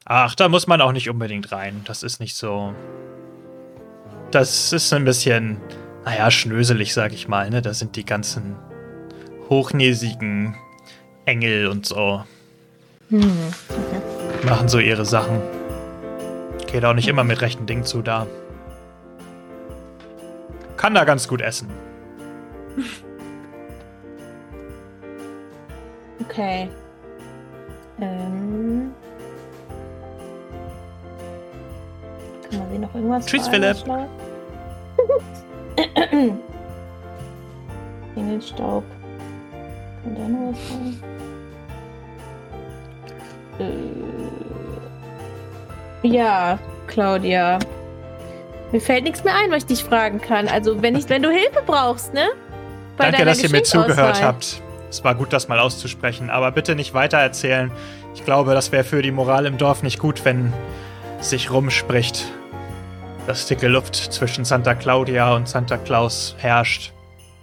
[0.07, 1.83] Ach, da muss man auch nicht unbedingt rein.
[1.87, 2.75] Das ist nicht so.
[4.31, 5.59] Das ist ein bisschen,
[6.05, 7.49] naja, schnöselig, sag ich mal.
[7.51, 7.63] Ne?
[7.63, 8.57] Da sind die ganzen
[9.49, 10.57] hochnäsigen
[11.25, 12.25] Engel und so.
[13.11, 13.23] Hm.
[13.69, 14.47] Okay.
[14.47, 15.41] Machen so ihre Sachen.
[16.75, 18.27] Geht auch nicht immer mit rechten Dingen zu da.
[20.77, 21.69] Kann da ganz gut essen.
[26.21, 26.69] Okay.
[28.01, 28.93] Ähm.
[32.51, 33.77] Kann man sie noch irgendwas Tschüss, Philipp.
[38.17, 38.83] Engelstaub.
[40.03, 41.01] Kann der noch was sagen?
[43.61, 44.14] Äh,
[46.05, 47.59] ja, Claudia.
[48.73, 50.49] Mir fällt nichts mehr ein, was ich dich fragen kann.
[50.49, 52.29] Also, wenn, ich, wenn du Hilfe brauchst, ne?
[52.97, 54.61] Bei Danke, dass ihr mir zugehört habt.
[54.91, 57.73] Es war gut, das mal auszusprechen, aber bitte nicht weiter erzählen.
[58.15, 60.53] Ich glaube, das wäre für die Moral im Dorf nicht gut, wenn
[61.21, 62.27] sich rumspricht,
[63.27, 66.93] dass dicke Luft zwischen Santa Claudia und Santa Claus herrscht.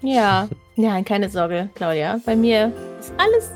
[0.01, 2.19] Ja, ja, keine Sorge, Claudia.
[2.25, 3.51] Bei mir ist alles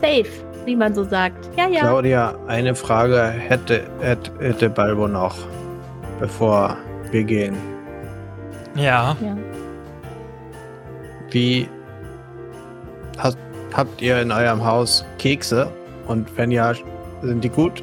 [0.00, 1.48] safe, wie man so sagt.
[1.56, 1.80] Ja, ja.
[1.80, 5.34] Claudia, eine Frage hätte, hätte, hätte Balbo noch,
[6.20, 6.76] bevor
[7.10, 7.56] wir gehen.
[8.74, 9.36] Ja, ja.
[11.30, 11.66] Wie
[13.16, 13.38] hast,
[13.72, 15.72] habt ihr in eurem Haus Kekse?
[16.06, 16.74] Und wenn ja,
[17.22, 17.82] sind die gut?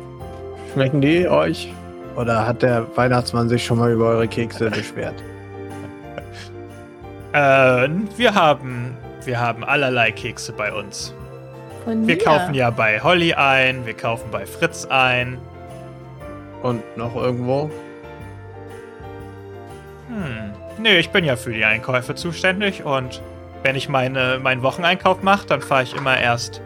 [0.74, 1.74] Schmecken die euch?
[2.16, 5.16] Oder hat der Weihnachtsmann sich schon mal über eure Kekse beschwert?
[7.34, 8.96] äh, wir haben,
[9.26, 11.16] wir haben allerlei Kekse bei uns.
[11.86, 12.24] Von Wir mir.
[12.24, 15.40] kaufen ja bei Holly ein, wir kaufen bei Fritz ein.
[16.64, 17.70] Und noch irgendwo?
[20.08, 20.52] Hm.
[20.80, 23.22] Nee, ich bin ja für die Einkäufe zuständig und
[23.64, 26.62] wenn ich meine, meinen Wocheneinkauf mache, dann fahre ich immer erst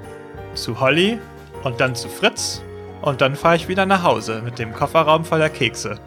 [0.56, 1.20] zu Holly
[1.64, 2.62] und dann zu Fritz
[3.02, 6.00] und dann fahre ich wieder nach Hause mit dem Kofferraum voller Kekse.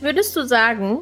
[0.00, 1.00] Würdest du sagen,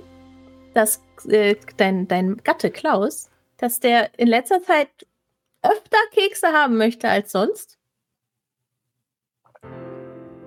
[0.75, 4.89] dass äh, dein, dein Gatte Klaus, dass der in letzter Zeit
[5.63, 7.79] öfter Kekse haben möchte als sonst?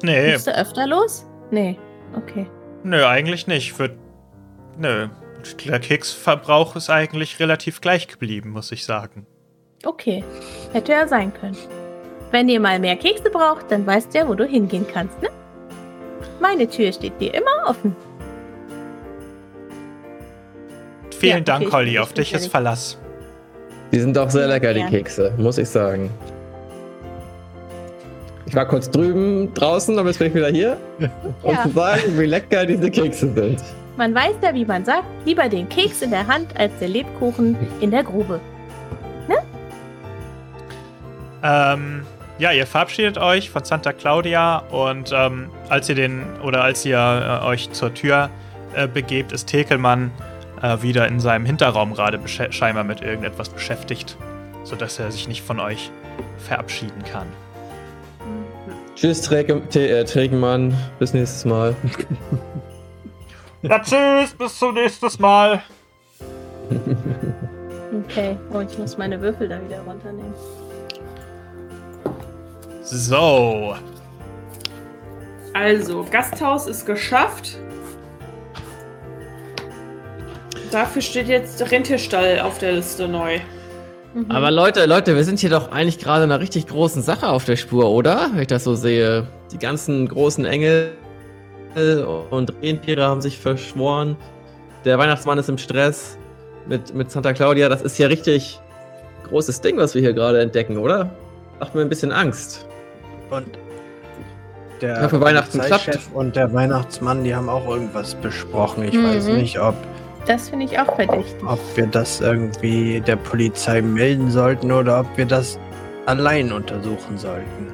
[0.04, 1.25] Nee, Bist du öfter los?
[1.51, 1.80] Nee.
[2.15, 2.47] Okay.
[2.84, 3.73] Nö, eigentlich nicht.
[3.73, 3.89] Für,
[4.78, 5.08] nö.
[5.65, 9.25] Der Keksverbrauch ist eigentlich relativ gleich geblieben, muss ich sagen.
[9.86, 10.23] Okay,
[10.73, 11.58] hätte ja sein können.
[12.32, 15.30] Wenn ihr mal mehr Kekse braucht, dann weißt du ja, wo du hingehen kannst, ne?
[16.39, 17.95] Meine Tür steht dir immer offen.
[21.17, 21.97] Vielen Ja, Dank, Holly.
[21.99, 22.47] Auf dich ist.
[22.47, 22.97] Verlass.
[23.91, 24.84] Die sind auch sehr lecker, die.
[24.86, 26.10] Kekse, muss ich sagen.
[28.48, 30.78] Ich war kurz drüben draußen, aber jetzt bin ich wieder hier,
[31.41, 31.63] um Ja.
[31.63, 33.63] zu sagen, wie lecker diese Kekse sind.
[33.98, 37.56] Man weiß ja, wie man sagt, lieber den Keks in der Hand als der Lebkuchen
[37.80, 38.39] in der Grube.
[41.43, 42.02] Ähm,
[42.39, 46.98] ja, ihr verabschiedet euch von Santa Claudia und ähm, als ihr den oder als ihr
[46.98, 48.30] äh, euch zur Tür
[48.76, 50.12] äh, begebt, ist Tekelmann
[50.65, 54.17] äh, wieder in seinem Hinterraum gerade scheinbar mit irgendetwas beschäftigt,
[54.63, 55.91] sodass er sich nicht von euch
[56.38, 57.28] verabschieden kann.
[58.95, 60.73] Tschüss, Träge, T- äh, Trägenmann.
[60.99, 61.75] Bis nächstes Mal.
[63.62, 65.62] Ja, tschüss, bis zum nächsten Mal.
[68.08, 70.34] Okay, oh, ich muss meine Würfel da wieder runternehmen.
[72.84, 73.75] So,
[75.54, 77.58] Also, Gasthaus ist geschafft.
[80.75, 83.39] Dafür steht jetzt Rentierstall auf der Liste neu.
[84.13, 84.29] Mhm.
[84.29, 87.55] Aber Leute, Leute, wir sind hier doch eigentlich gerade einer richtig großen Sache auf der
[87.55, 88.29] Spur, oder?
[88.33, 89.25] Wenn ich das so sehe.
[89.53, 90.91] Die ganzen großen Engel
[92.29, 94.17] und Rentiere haben sich verschworen.
[94.83, 96.17] Der Weihnachtsmann ist im Stress
[96.67, 97.69] mit, mit Santa Claudia.
[97.69, 98.59] Das ist ja richtig
[99.29, 101.09] großes Ding, was wir hier gerade entdecken, oder?
[101.61, 102.67] Macht mir ein bisschen Angst.
[103.29, 103.47] Und
[104.81, 108.83] der Ja, für Weihnachten Polizeichef und der Weihnachtsmann, die haben auch irgendwas besprochen.
[108.83, 109.05] Ich Mhm.
[109.05, 109.75] weiß nicht, ob,
[110.27, 111.35] das finde ich auch verdächtig.
[111.45, 115.59] ob wir das irgendwie der Polizei melden sollten oder ob wir das
[116.05, 117.73] allein untersuchen sollten.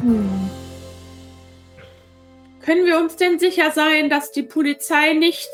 [0.00, 0.50] Hm.
[2.64, 5.48] Können wir uns denn sicher sein, dass die Polizei nicht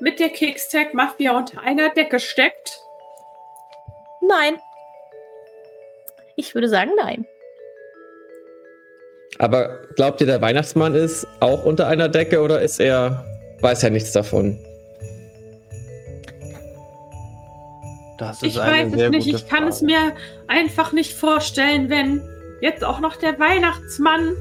[0.00, 2.80] mit der Kekstag-Mafia unter einer Decke steckt?
[4.20, 4.56] Nein.
[6.36, 7.26] Ich würde sagen, nein.
[9.38, 13.24] Aber glaubt ihr, der Weihnachtsmann ist auch unter einer Decke oder ist er,
[13.60, 14.58] weiß ja nichts davon?
[18.18, 19.26] Das ist Ich eine weiß sehr es nicht.
[19.26, 19.70] Ich kann Frage.
[19.70, 19.98] es mir
[20.46, 22.22] einfach nicht vorstellen, wenn
[22.60, 24.34] jetzt auch noch der Weihnachtsmann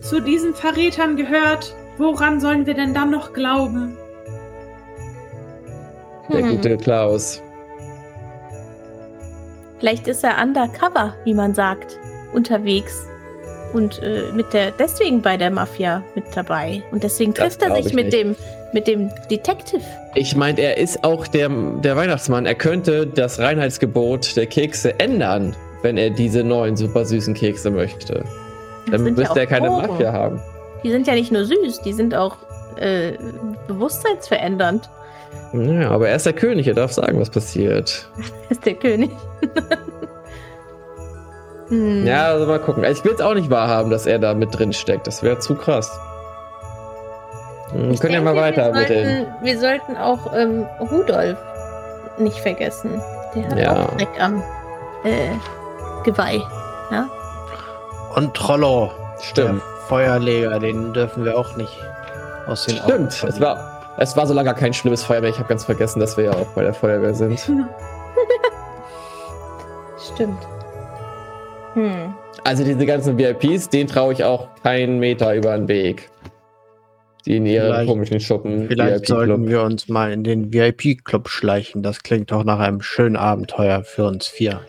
[0.00, 1.74] zu diesen Verrätern gehört.
[1.98, 3.96] Woran sollen wir denn dann noch glauben?
[6.32, 6.50] Der Hm.
[6.56, 7.42] gute Klaus.
[9.78, 11.98] Vielleicht ist er undercover, wie man sagt,
[12.32, 13.06] unterwegs.
[13.72, 16.82] Und äh, mit der, deswegen bei der Mafia mit dabei.
[16.90, 18.16] Und deswegen Das trifft er glaub sich ich mit nicht.
[18.18, 18.36] dem,
[18.72, 19.82] mit dem Detective.
[20.14, 22.46] Ich meine, er ist auch der, der Weihnachtsmann.
[22.46, 28.24] Er könnte das Reinheitsgebot der Kekse ändern, wenn er diese neuen super süßen Kekse möchte.
[28.90, 29.86] Dann sind ja müsste er keine Drogen.
[29.86, 30.40] Mafia haben.
[30.82, 32.36] Die sind ja nicht nur süß, die sind auch
[32.76, 33.12] äh,
[33.68, 34.88] bewusstseinsverändernd.
[35.52, 38.08] Ja, aber er ist der König, er darf sagen, was passiert.
[38.48, 39.10] ist der König.
[41.68, 42.06] hm.
[42.06, 42.84] Ja, also mal gucken.
[42.84, 45.06] Ich will es auch nicht wahrhaben, dass er da mit drin steckt.
[45.06, 45.90] Das wäre zu krass.
[47.72, 51.38] Wir Ich können ja mal weiter wir sollten, wir sollten auch ähm, Rudolf
[52.18, 53.00] nicht vergessen.
[53.34, 53.84] Der hat Ja.
[53.84, 54.42] auch Dreck am
[55.04, 55.30] äh,
[56.04, 56.40] Geweih.
[58.16, 59.62] Und Trollo, der Stimmt.
[59.86, 61.78] Feuerleger, den dürfen wir auch nicht
[62.48, 63.24] aus den Augen Stimmt.
[63.34, 65.30] Es war, es war so lange kein schlimmes Feuer mehr.
[65.30, 67.38] Ich habe ganz vergessen, dass wir ja auch bei der Feuerwehr sind.
[70.14, 70.38] Stimmt.
[71.74, 72.14] Hm.
[72.42, 76.10] Also diese ganzen VIPs, denen traue ich auch keinen Meter über den Weg.
[77.26, 78.66] Die in ihren Vielleicht- komischen Schuppen.
[78.68, 81.82] Vielleicht sollten wir uns mal in den VIP-Club schleichen.
[81.82, 84.60] Das klingt doch nach einem schönen Abenteuer für uns vier.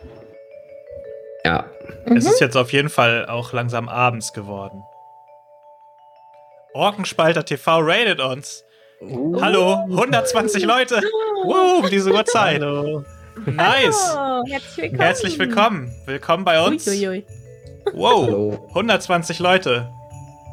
[1.46, 1.66] Ja.
[2.06, 2.32] Es Mhm.
[2.32, 4.84] ist jetzt auf jeden Fall auch langsam abends geworden.
[6.74, 8.64] Orkenspalter TV rated uns.
[9.42, 11.02] Hallo, 120 Leute.
[11.44, 12.62] Wow, diese Uhrzeit.
[12.62, 13.04] Hallo.
[13.46, 14.16] Nice.
[14.16, 15.00] Oh, herzlich willkommen.
[15.02, 15.92] Herzlich willkommen.
[16.06, 16.88] Willkommen bei uns.
[16.88, 17.26] Uiuiui.
[17.94, 18.68] Wow, Hallo.
[18.76, 19.90] 120 Leute.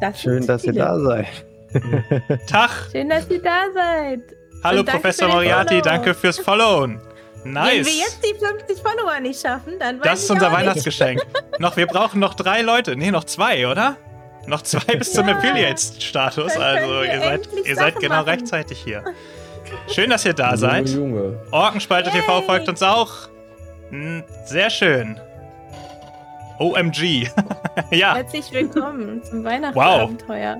[0.00, 1.26] Das Schön, dass ihr da seid.
[2.46, 2.70] Tag.
[2.92, 4.20] Schön, dass ihr da seid.
[4.64, 5.80] Hallo, danke Professor Moriarty.
[5.82, 7.00] Danke fürs Followen.
[7.44, 7.98] Wenn wir Nice.
[7.98, 10.52] jetzt die 50 Follower nicht schaffen, dann weiß Das ist ich unser.
[10.52, 11.22] Weihnachtsgeschenk.
[11.58, 12.96] noch, wir brauchen noch drei Leute.
[12.96, 13.96] Nee, noch zwei, oder?
[14.46, 15.36] Noch zwei bis zum Ja.
[15.36, 16.54] Affiliate-Status.
[16.54, 18.28] Dann Also, ihr seid, ihr seid genau machen.
[18.30, 19.04] rechtzeitig hier.
[19.88, 20.88] Schön, dass ihr da seid.
[20.88, 21.40] Junge, Junge.
[21.52, 23.12] Orkenspalter TV folgt uns auch.
[23.90, 25.20] Hm, Sehr schön.
[26.58, 27.28] OMG.
[27.90, 30.56] ja, Herzlich willkommen zum Weihnachtsabenteuer.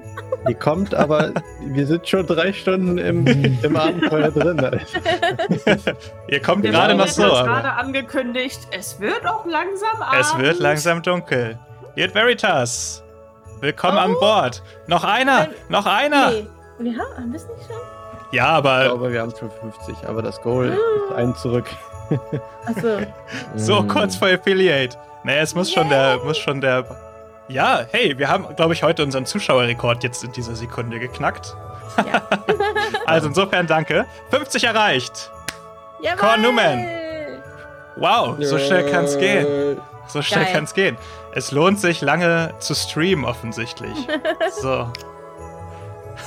[0.49, 3.27] Die kommt, aber wir sind schon drei Stunden im,
[3.63, 4.59] im Abenteuer drin.
[6.29, 7.25] ihr kommt Der gerade noch so.
[7.25, 10.21] Aber gerade angekündigt, es wird auch langsam Abend.
[10.21, 11.59] es wird langsam dunkel.
[11.97, 13.03] Yet Veritas.
[13.61, 14.01] Willkommen Oh.
[14.01, 14.63] an Bord.
[14.87, 16.31] Noch einer, Wenn- noch einer.
[16.31, 16.47] Nee,
[16.79, 17.77] Wir haben, haben wir es nicht schon?
[18.31, 21.67] Ja, Ich aber glaube, wir haben schon 50, aber das Goal ist ein zurück.
[22.67, 22.99] Achso.
[23.57, 24.97] so kurz vor Affiliate.
[25.25, 26.85] Naja, es muss schon der, muss schon der.
[27.49, 31.55] Ja, hey, wir haben, glaube ich, heute unseren Zuschauerrekord jetzt in dieser Sekunde geknackt.
[31.97, 32.23] Ja.
[33.07, 34.05] Also insofern danke.
[34.31, 35.31] 50 erreicht.
[36.03, 36.19] Jawohl!
[36.19, 36.87] Cornumen.
[37.97, 39.81] Wow, so schnell kann's gehen.
[40.07, 40.53] So schnell Geil.
[40.53, 40.97] kann's gehen.
[41.35, 43.97] Es lohnt sich lange zu streamen, offensichtlich.
[44.61, 44.91] So.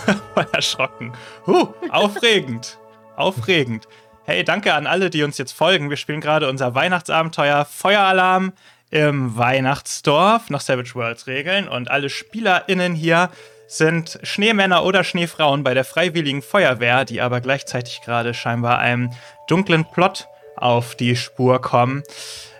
[0.33, 1.13] Voll erschrocken.
[1.45, 2.79] Huh, aufregend.
[3.15, 3.87] Aufregend.
[4.23, 5.89] Hey, danke an alle, die uns jetzt folgen.
[5.89, 8.53] Wir spielen gerade unser Weihnachtsabenteuer Feueralarm
[8.91, 11.67] im Weihnachtsdorf nach Savage Worlds Regeln.
[11.67, 13.29] Und alle SpielerInnen hier
[13.67, 19.11] sind Schneemänner oder Schneefrauen bei der Freiwilligen Feuerwehr, die aber gleichzeitig gerade scheinbar einem
[19.47, 20.27] dunklen Plot
[20.57, 22.03] auf die Spur kommen,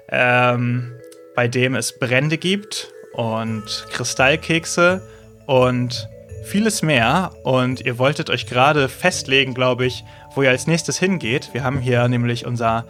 [0.08, 0.96] ähm,
[1.36, 5.06] bei dem es Brände gibt und Kristallkekse
[5.48, 6.08] und
[6.46, 7.32] vieles mehr.
[7.44, 11.50] Und ihr wolltet euch gerade festlegen, glaube ich, wo ihr als nächstes hingeht.
[11.52, 12.86] Wir haben hier nämlich unser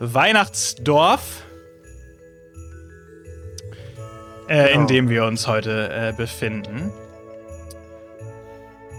[0.00, 1.44] Weihnachtsdorf,
[4.48, 4.86] äh, in Genau.
[4.86, 6.92] dem wir uns heute äh, befinden.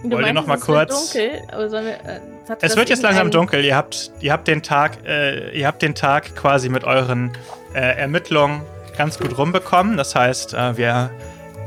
[0.04, 2.20] Du Wollt ihr noch mal es wird kurz- dunkel, wir, äh,
[2.62, 3.66] Es wird jetzt langsam dunkel.
[3.66, 7.32] Ihr habt, ihr habt den Tag, äh, ihr habt den Tag quasi mit euren
[7.74, 8.62] äh, Ermittlungen
[8.98, 9.98] ganz gut rumbekommen.
[9.98, 11.10] Das heißt, äh, wir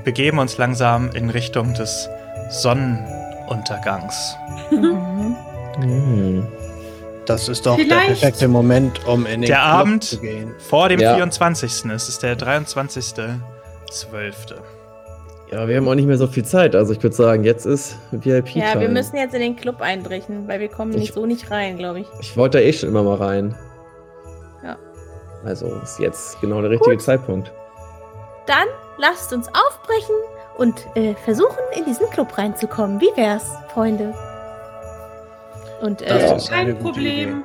[0.05, 2.09] begeben uns langsam in Richtung des
[2.51, 4.37] Sonnenuntergangs.
[4.71, 5.37] Mhm.
[5.77, 6.47] Hm.
[7.25, 10.53] Das ist doch Vielleicht- der perfekte Moment, um in den Der Club Abend- zu gehen.
[10.69, 11.15] Vor dem Ja.
[11.15, 11.87] 24.
[11.91, 12.37] Es ist der
[13.93, 14.55] 23.12.
[15.51, 16.75] Ja, wir haben auch nicht mehr so viel Zeit.
[16.75, 18.65] Also ich würde sagen, jetzt ist VIP-Time.
[18.65, 21.51] Ja, wir müssen jetzt in den Club einbrechen, weil wir kommen nicht Ich- so nicht
[21.51, 22.07] rein, glaube ich.
[22.21, 23.55] Ich wollte da eh schon immer mal rein.
[24.65, 24.77] Ja.
[25.45, 27.03] Also ist jetzt genau der richtige Gut.
[27.03, 27.53] Zeitpunkt.
[28.47, 30.15] Dann lasst uns aufbrechen
[30.57, 32.99] und äh, versuchen, in diesen Club reinzukommen.
[33.01, 34.15] Wie wär's, Freunde?
[35.83, 37.45] Und Das äh, Kein Problem.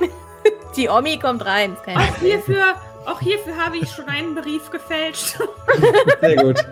[0.76, 1.72] die Omi kommt rein.
[1.72, 2.30] ist kein Auch Problem.
[2.32, 2.64] hierfür,
[3.08, 5.38] auch hierfür habe ich schon einen Brief gefälscht.
[6.20, 6.64] Sehr gut.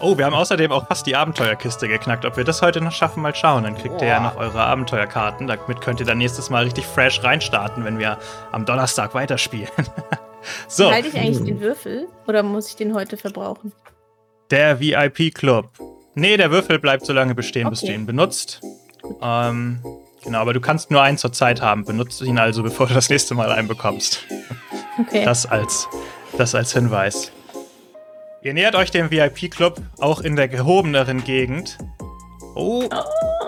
[0.00, 2.24] Oh, wir haben außerdem auch fast die Abenteuerkiste geknackt.
[2.24, 3.64] Ob wir das heute noch schaffen, mal schauen.
[3.64, 4.24] Dann kriegt ihr ja Boah.
[4.30, 5.46] noch eure Abenteuerkarten.
[5.46, 8.16] Damit könnt ihr dann nächstes Mal richtig fresh reinstarten, wenn wir
[8.50, 9.68] am Donnerstag weiterspielen.
[10.68, 13.72] so, Halte ich eigentlich den Würfel oder muss ich den heute verbrauchen?
[14.50, 15.68] der VIP-Club.
[16.16, 17.94] Nee, der Würfel bleibt so lange bestehen, bis du Okay.
[17.94, 18.60] ihn benutzt.
[19.22, 19.80] Ähm,
[20.22, 21.84] genau, aber du kannst nur einen zur Zeit haben.
[21.84, 24.24] Benutzt ihn also, bevor du das nächste Mal einen bekommst.
[24.98, 25.24] Okay.
[25.24, 25.88] Das als,
[26.36, 27.32] das als Hinweis.
[28.42, 31.78] Ihr nähert euch dem VIP-Club, auch in der gehobeneren Gegend.
[32.54, 32.88] Oh,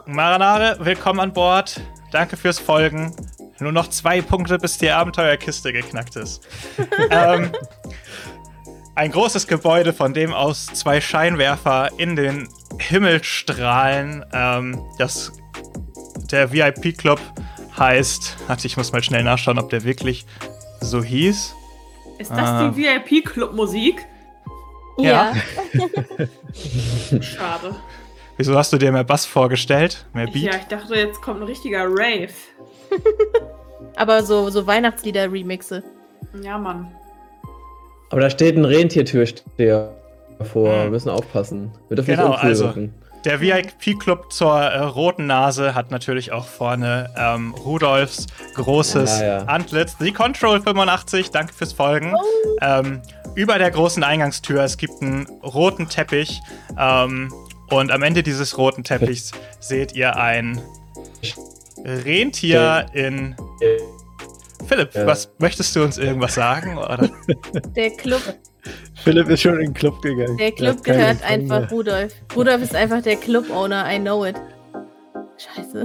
[0.07, 1.81] Maranare, willkommen an Bord.
[2.11, 3.15] Danke fürs Folgen.
[3.59, 6.47] Nur noch zwei Punkte, bis die Abenteuerkiste geknackt ist.
[7.11, 7.53] ähm,
[8.95, 14.25] ein großes Gebäude, von dem aus zwei Scheinwerfer in den Himmel strahlen.
[14.33, 15.33] Ähm, das,
[16.33, 17.21] der VIP-Club
[17.79, 18.37] heißt.
[18.49, 20.27] Warte, ich muss mal schnell nachschauen, ob der wirklich
[20.81, 21.55] so hieß.
[22.19, 22.69] Ist das Ah.
[22.69, 24.05] die VIP-Club-Musik?
[24.99, 25.33] ja.
[27.21, 27.75] Schade.
[28.37, 30.05] Wieso hast du dir mehr Bass vorgestellt?
[30.15, 30.37] Mehr Beat?
[30.43, 32.29] Ja, ich dachte, jetzt kommt ein richtiger Rave.
[33.97, 35.83] Aber so, so Weihnachtslieder-Remixe.
[36.43, 36.91] Ja, Mann.
[38.11, 39.93] Aber da steht ein Rentiertürsteher
[40.39, 40.73] davor.
[40.73, 40.83] Hm.
[40.85, 41.71] Wir müssen aufpassen.
[41.89, 42.95] Wir dürfen Genau, nicht uncool also- wirken.
[43.25, 49.39] Der VIP-Club zur äh, roten Nase hat natürlich auch vorne ähm, Rudolfs großes Ja, ja.
[49.45, 49.97] Antlitz.
[50.01, 52.15] The Control 85, danke fürs Folgen.
[52.61, 53.01] Ähm,
[53.37, 56.41] über der großen Eingangstür, es gibt einen roten Teppich.
[56.77, 57.33] Ähm,
[57.71, 59.31] und am Ende dieses roten Teppichs
[59.61, 60.61] seht ihr ein
[61.85, 63.37] Rentier in.
[64.67, 65.07] Philipp, Ja.
[65.07, 66.77] was möchtest du uns irgendwas sagen?
[66.79, 67.09] Oder?
[67.77, 68.23] Der Club,
[69.03, 70.37] Philipp ist schon in den Club gegangen.
[70.37, 72.13] der Er Club gehört einfach Rudolf.
[72.37, 74.37] Rudolf ist einfach der Club-Owner, I know it.
[75.37, 75.85] Scheiße.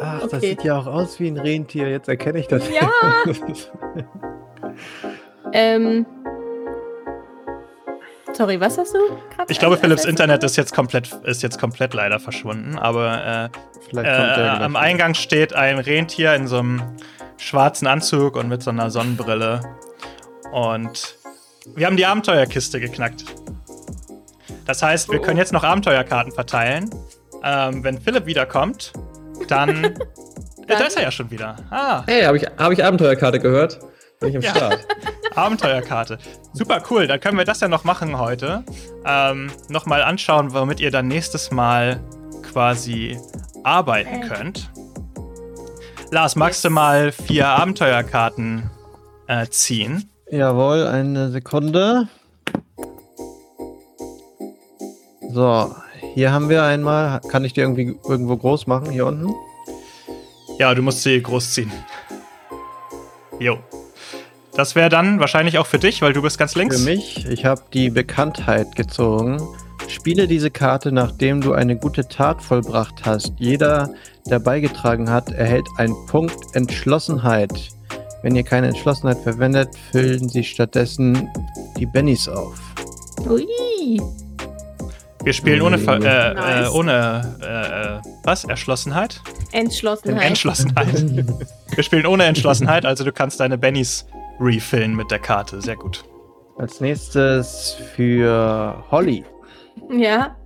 [0.00, 0.48] Ach, das Okay.
[0.50, 1.88] sieht ja auch aus wie ein Rentier.
[1.88, 2.64] Jetzt erkenne ich das.
[2.68, 2.90] Ja.
[5.52, 6.06] Ähm.
[8.32, 8.98] Sorry, was hast du?
[9.36, 13.50] grad Ich glaube, Philipps Internet ist jetzt komplett, ist jetzt komplett leider verschwunden, aber
[13.94, 14.74] äh, Äh, am.
[14.76, 16.82] Eingang steht ein Rentier in so einem
[17.36, 19.60] schwarzen Anzug und mit so einer Sonnenbrille.
[20.52, 21.18] Und
[21.74, 23.24] wir haben die Abenteuerkiste geknackt.
[24.66, 26.90] Das heißt, wir können jetzt noch Abenteuerkarten verteilen.
[27.42, 28.92] Ähm, wenn Philipp wiederkommt,
[29.48, 29.82] dann.
[30.68, 31.56] ja, da ist er ja schon wieder.
[31.70, 33.80] Ah, Hey, habe ich, hab ich Abenteuerkarte gehört?
[34.20, 34.50] Bin ich am Ja.
[34.54, 34.86] Start.
[35.34, 36.18] Abenteuerkarte.
[36.52, 38.62] Super cool, dann können wir das ja noch machen heute.
[39.04, 42.00] Ähm, Nochmal anschauen, womit ihr dann nächstes Mal
[42.52, 43.18] quasi
[43.64, 44.28] arbeiten Äh.
[44.28, 44.70] könnt.
[46.10, 48.70] Lars, magst du mal vier Abenteuerkarten
[49.26, 50.10] äh, ziehen?
[50.32, 52.08] Jawohl, eine Sekunde.
[55.30, 55.76] So,
[56.14, 57.20] hier haben wir einmal.
[57.28, 58.90] Kann ich die irgendwie irgendwo groß machen?
[58.90, 59.34] Hier unten?
[60.58, 61.70] Ja, du musst sie großziehen.
[63.40, 63.58] Jo.
[64.54, 66.78] Das wäre dann wahrscheinlich auch für dich, weil du bist ganz links.
[66.78, 69.36] Für mich, ich habe die Bekanntheit gezogen.
[69.86, 73.34] Spiele diese Karte, nachdem du eine gute Tat vollbracht hast.
[73.36, 73.92] Jeder,
[74.30, 77.52] der beigetragen hat, erhält einen Punkt Entschlossenheit.
[78.22, 81.28] Wenn ihr keine Entschlossenheit verwendet, füllen sie stattdessen
[81.76, 82.60] die Bennys auf.
[83.28, 84.00] Ui.
[85.24, 86.70] Wir spielen ohne, Ver- äh, äh, Nice.
[86.72, 88.44] ohne äh, äh, was?
[88.44, 89.20] Erschlossenheit?
[89.52, 90.24] Entschlossenheit.
[90.26, 91.04] Entschlossenheit.
[91.74, 94.06] Wir spielen ohne Entschlossenheit, also du kannst deine Bennys
[94.40, 95.60] refillen mit der Karte.
[95.62, 96.04] Sehr gut.
[96.58, 99.24] Als nächstes für Holly.
[99.90, 100.36] Ja.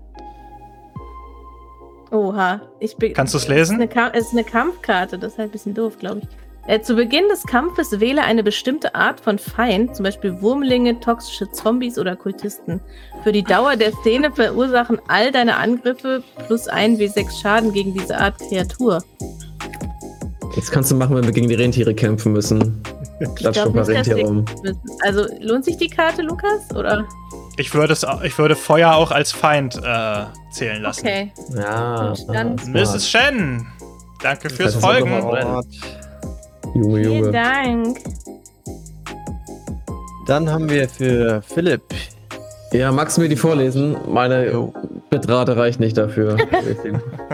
[2.13, 2.61] Oha.
[2.79, 3.77] Ich bin, Kannst du's Es lesen?
[3.77, 6.29] ist eine, Ka- es ist eine Kampfkarte, das ist halt ein bisschen doof, glaube ich.
[6.69, 11.51] Äh, zu Beginn des Kampfes wähle eine bestimmte Art von Feind, zum Beispiel Wurmlinge, toxische
[11.53, 12.81] Zombies oder Kultisten.
[13.23, 18.19] Für die Dauer der Szene verursachen all deine Angriffe plus 1 W6 Schaden gegen diese
[18.19, 19.03] Art Kreatur.
[20.57, 22.83] Jetzt kannst du machen, wenn wir gegen die Rentiere kämpfen müssen.
[23.37, 24.45] Klatsch schon mal Rentiere wir- um.
[25.03, 26.75] Also lohnt sich die Karte, Lukas?
[26.75, 27.05] Oder?
[27.59, 31.07] Ich würde, es, ich würde Feuer auch als Feind äh, zählen lassen.
[31.07, 31.33] Okay.
[31.55, 32.09] Ja.
[32.11, 33.09] Gut, dann- Mrs.
[33.09, 33.67] Shen,
[34.23, 35.63] danke fürs Das heißt, das ist Folgen.
[36.77, 37.33] Und Junge, Vielen Junge.
[37.33, 37.99] Dank.
[40.27, 41.83] dann haben wir für Philipp.
[42.73, 43.97] Ja, magst du mir die vorlesen?
[44.07, 44.73] Meine
[45.09, 46.37] Bitrate reicht nicht dafür.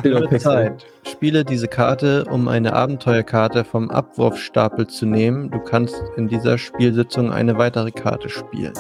[0.38, 0.86] Zeit.
[1.11, 5.51] Spiele diese Karte, um eine Abenteuerkarte vom Abwurfstapel zu nehmen.
[5.51, 8.74] Du kannst in dieser Spielsitzung eine weitere Karte spielen.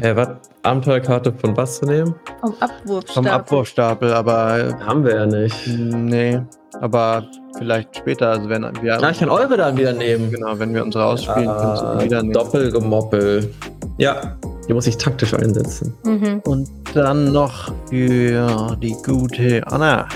[0.00, 0.28] Hä, was?
[0.62, 2.14] Abenteuerkarte von was zu nehmen?
[2.40, 3.04] Vom Abwurf.
[3.12, 5.66] Vom Abwurfstapel, aber Haben wir ja nicht.
[5.66, 6.40] äh, nee.
[6.80, 7.24] Aber
[7.56, 10.30] vielleicht später, also wenn wir Ja, ich kann eure dann wieder nehmen.
[10.30, 12.32] genau, wenn wir unsere ausspielen, kannst du Ah, wieder nehmen.
[12.34, 13.52] Doppelgemoppel.
[13.96, 14.36] Ja,
[14.68, 15.92] die muss ich taktisch einsetzen.
[16.04, 16.42] Mhm.
[16.44, 20.06] Und dann noch für die gute Anna.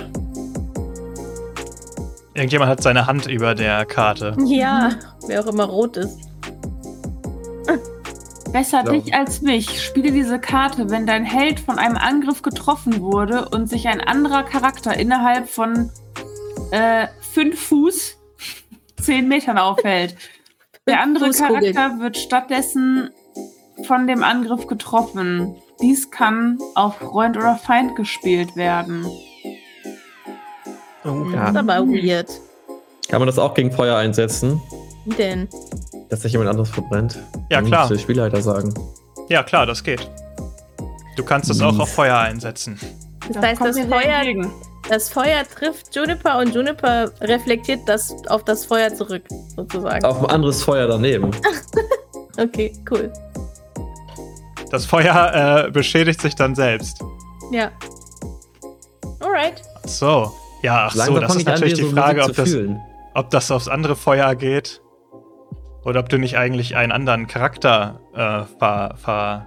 [2.34, 4.36] Irgendjemand hat seine Hand über der Karte.
[4.46, 4.90] Ja,
[5.26, 6.18] wer auch immer rot ist.
[8.52, 9.82] Besser Glaub- dich als mich.
[9.82, 14.42] Spiele diese Karte, wenn dein Held von einem Angriff getroffen wurde und sich ein anderer
[14.42, 15.90] Charakter innerhalb von
[16.70, 18.18] äh, fünf Fuß,
[19.00, 20.16] zehn Metern aufhält.
[20.86, 21.30] Der andere.
[21.30, 23.10] Charakter wird stattdessen
[23.86, 25.56] von dem Angriff getroffen.
[25.80, 29.06] Dies kann auf Freund oder Feind gespielt werden.
[31.04, 32.28] Oh, Das ist aber weird.
[33.08, 34.60] Kann man das auch gegen Feuer einsetzen,
[35.04, 35.48] Wie denn?
[36.12, 37.18] Dass sich jemand anderes verbrennt?
[37.50, 37.80] Ja, Dann klar.
[37.80, 38.74] muss der Spielleiter sagen.
[39.30, 40.10] Ja, klar, das geht.
[41.16, 42.78] Du kannst es auch auf Feuer einsetzen.
[43.32, 44.50] Das, heißt, das mir sehr Feuer,
[44.90, 49.22] das Feuer trifft Juniper und Juniper reflektiert das auf das Feuer zurück,
[49.56, 50.04] sozusagen.
[50.04, 51.30] Auf ein anderes Feuer daneben.
[52.38, 53.12] Okay, cool.
[54.70, 56.98] Das Feuer äh, beschädigt sich dann selbst.
[57.50, 57.70] Ja.
[59.20, 59.60] Alright.
[59.84, 60.32] Ach So.
[60.62, 62.56] Ja, ach so, das ist an, natürlich die so Frage, ob das,
[63.12, 64.80] ob das aufs andere Feuer geht.
[65.84, 69.46] Oder ob du nicht eigentlich einen anderen Charakter äh, ver, ver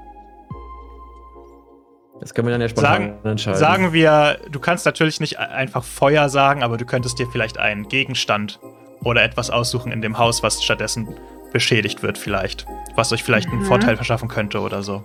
[2.19, 3.59] Das können wir dann ja spontan Sagen, entscheiden.
[3.59, 7.87] sagen wir, du kannst natürlich nicht einfach Feuer sagen, aber du könntest dir vielleicht einen
[7.87, 8.59] Gegenstand
[9.03, 11.07] oder etwas aussuchen in dem Haus, was stattdessen
[11.53, 12.65] beschädigt wird, vielleicht.
[12.95, 13.65] Was euch vielleicht einen Mhm.
[13.65, 15.03] Vorteil verschaffen könnte oder so.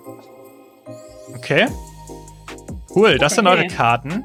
[1.37, 1.66] Okay.
[2.95, 3.57] Cool, das sind Okay.
[3.59, 4.24] eure Karten.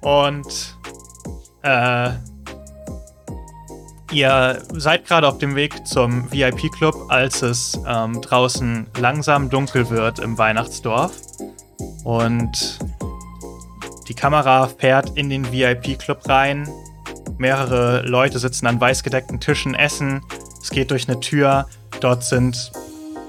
[0.00, 0.76] Und
[1.62, 2.10] äh,
[4.12, 10.18] ihr seid gerade auf dem Weg zum VIP-Club, als es ähm, draußen langsam dunkel wird
[10.18, 11.12] im Weihnachtsdorf.
[12.04, 12.78] Und
[14.08, 16.68] die Kamera fährt in den VIP-Club rein.
[17.38, 20.22] Mehrere Leute sitzen an weiß gedeckten Tischen, essen.
[20.60, 21.66] Es geht durch eine Tür.
[22.00, 22.70] Dort sind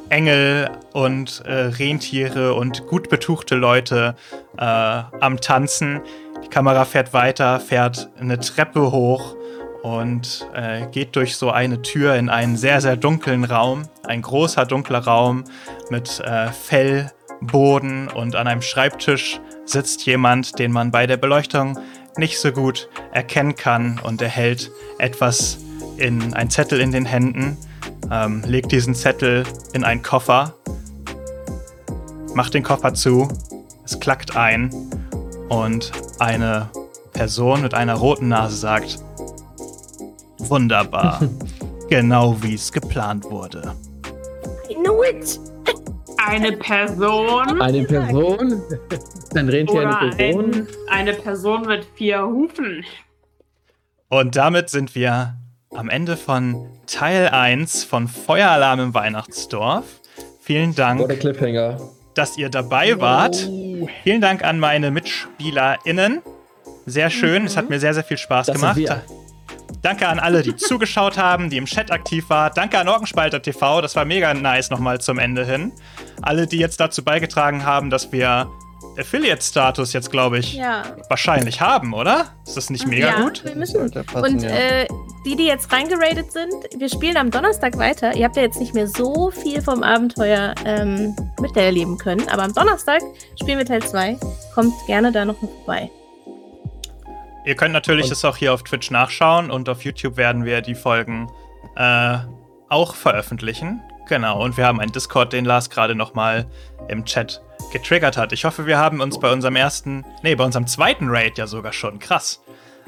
[0.10, 4.16] Engel und äh, Rentiere und gut betuchte Leute
[4.58, 6.02] äh, am Tanzen.
[6.44, 9.36] Die Kamera fährt weiter, fährt eine Treppe hoch
[9.84, 13.84] und äh, geht durch so eine Tür in einen sehr, sehr dunklen Raum.
[14.08, 15.44] Ein großer, dunkler Raum
[15.90, 21.78] mit äh, Fellboden und an einem Schreibtisch sitzt jemand, den man bei der Beleuchtung
[22.18, 25.58] nicht so gut erkennen kann und er hält etwas
[25.98, 27.58] in ein Zettel in den Händen,
[28.10, 30.56] ähm, legt diesen Zettel in einen Koffer,
[32.34, 33.28] macht den Koffer zu,
[33.84, 34.74] es klackt ein
[35.50, 36.70] und eine
[37.12, 39.00] Person mit einer roten Nase sagt,
[40.50, 41.22] wunderbar,
[41.90, 43.76] genau wie es geplant wurde.
[44.70, 45.40] I knew it.
[46.26, 48.62] Eine Person Eine Person?
[49.36, 50.54] Ein Rentier, oder eine Person?
[50.54, 52.86] ein, eine Person mit vier Hufen.
[54.10, 55.36] Und damit sind wir
[55.76, 59.86] am Ende von Teil 1 von Feueralarm im Weihnachtsdorf.
[60.42, 61.02] Vielen Dank.
[61.02, 61.78] Oder Cliffhanger.
[62.14, 63.48] dass ihr dabei wart.
[63.50, 63.88] Oh.
[64.04, 66.22] Vielen Dank an meine MitspielerInnen.
[66.86, 69.04] Sehr schön, es hat mir sehr, sehr viel Spaß Das sind gemacht.
[69.84, 72.54] Danke an alle, die zugeschaut haben, die im Chat aktiv waren.
[72.56, 75.74] Danke an Orgenspalter TV, das war mega nice nochmal zum Ende hin.
[76.22, 78.50] Alle, die jetzt dazu beigetragen haben, dass wir
[78.98, 80.84] Affiliate-Status jetzt, glaube ich, Ja.
[81.10, 82.28] wahrscheinlich haben, oder?
[82.46, 83.44] Ist das nicht mega ja, gut?
[83.44, 83.92] Wir müssen.
[83.92, 84.50] Passen, Und ja.
[84.50, 84.88] äh,
[85.26, 88.16] die, die jetzt reingeradet sind, wir spielen am Donnerstag weiter.
[88.16, 92.54] Ihr habt ja jetzt nicht mehr so viel vom Abenteuer ähm, miterleben können, aber am
[92.54, 93.02] Donnerstag
[93.42, 94.18] spielen wir Teil 2.
[94.54, 95.90] Kommt gerne da noch mal vorbei.
[97.46, 100.62] Ihr könnt natürlich Und- das auch hier auf Twitch nachschauen und auf YouTube werden wir
[100.62, 101.30] die Folgen
[101.76, 102.18] äh,
[102.70, 103.82] auch veröffentlichen.
[104.08, 106.46] Genau, und wir haben einen Discord, den Lars gerade nochmal
[106.90, 107.42] im Chat
[107.72, 108.34] getriggert hat.
[108.34, 111.72] Ich hoffe, wir haben uns bei unserem ersten, nee, bei unserem zweiten Raid ja sogar
[111.72, 112.42] schon, krass,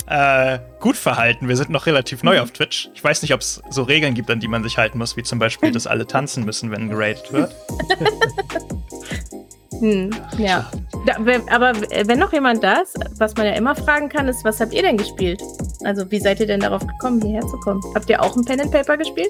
[0.08, 1.48] äh, gut verhalten.
[1.48, 2.90] Wir sind noch relativ neu auf Twitch.
[2.94, 5.24] Ich weiß nicht, ob es so Regeln gibt, an die man sich halten muss, wie
[5.24, 7.56] zum Beispiel, dass alle tanzen müssen, wenn geradet wird.
[9.80, 10.70] Hm, ja.
[11.06, 11.14] Da,
[11.52, 11.74] aber
[12.06, 14.82] wenn noch jemand da ist, was man ja immer fragen kann, ist, was habt ihr
[14.82, 15.42] denn gespielt?
[15.84, 17.82] Also, wie seid ihr denn darauf gekommen, hierher zu kommen?
[17.94, 19.30] Habt ihr auch ein Pen and Paper gespielt?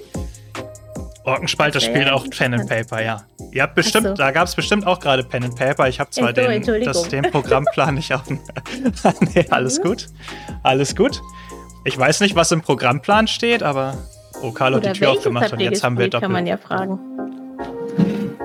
[1.24, 2.70] Orkenspalter Ja, spielt ja, auch Pen and.
[2.70, 3.24] Paper, ja.
[3.52, 4.14] Ihr habt bestimmt, so.
[4.14, 5.88] da gab es bestimmt auch gerade Pen and Paper.
[5.88, 8.39] Ich habe zwar den, das, den Programmplan nicht auf dem.
[9.34, 9.84] nee, alles Mhm.
[9.84, 10.08] gut.
[10.62, 11.22] Alles gut.
[11.84, 13.98] Ich weiß nicht, was im Programmplan steht, aber.
[14.43, 16.62] Oh, Carlo hat die Tür aufgemacht und jetzt haben wir gespielt, kann man doppelt.
[16.62, 17.00] ja fragen.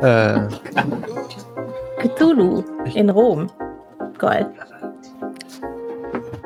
[0.03, 0.49] Äh,
[2.01, 3.51] Cthulhu in Rom.
[4.13, 4.19] Ich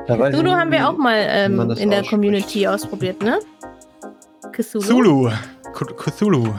[0.07, 2.11] Cthulhu haben wir auch mal ähm, in der ausspricht.
[2.11, 3.39] Community ausprobiert, ne?
[4.53, 4.83] Cthulhu.
[4.85, 5.31] Cthulhu.
[5.73, 6.55] Cth- Cthulhu.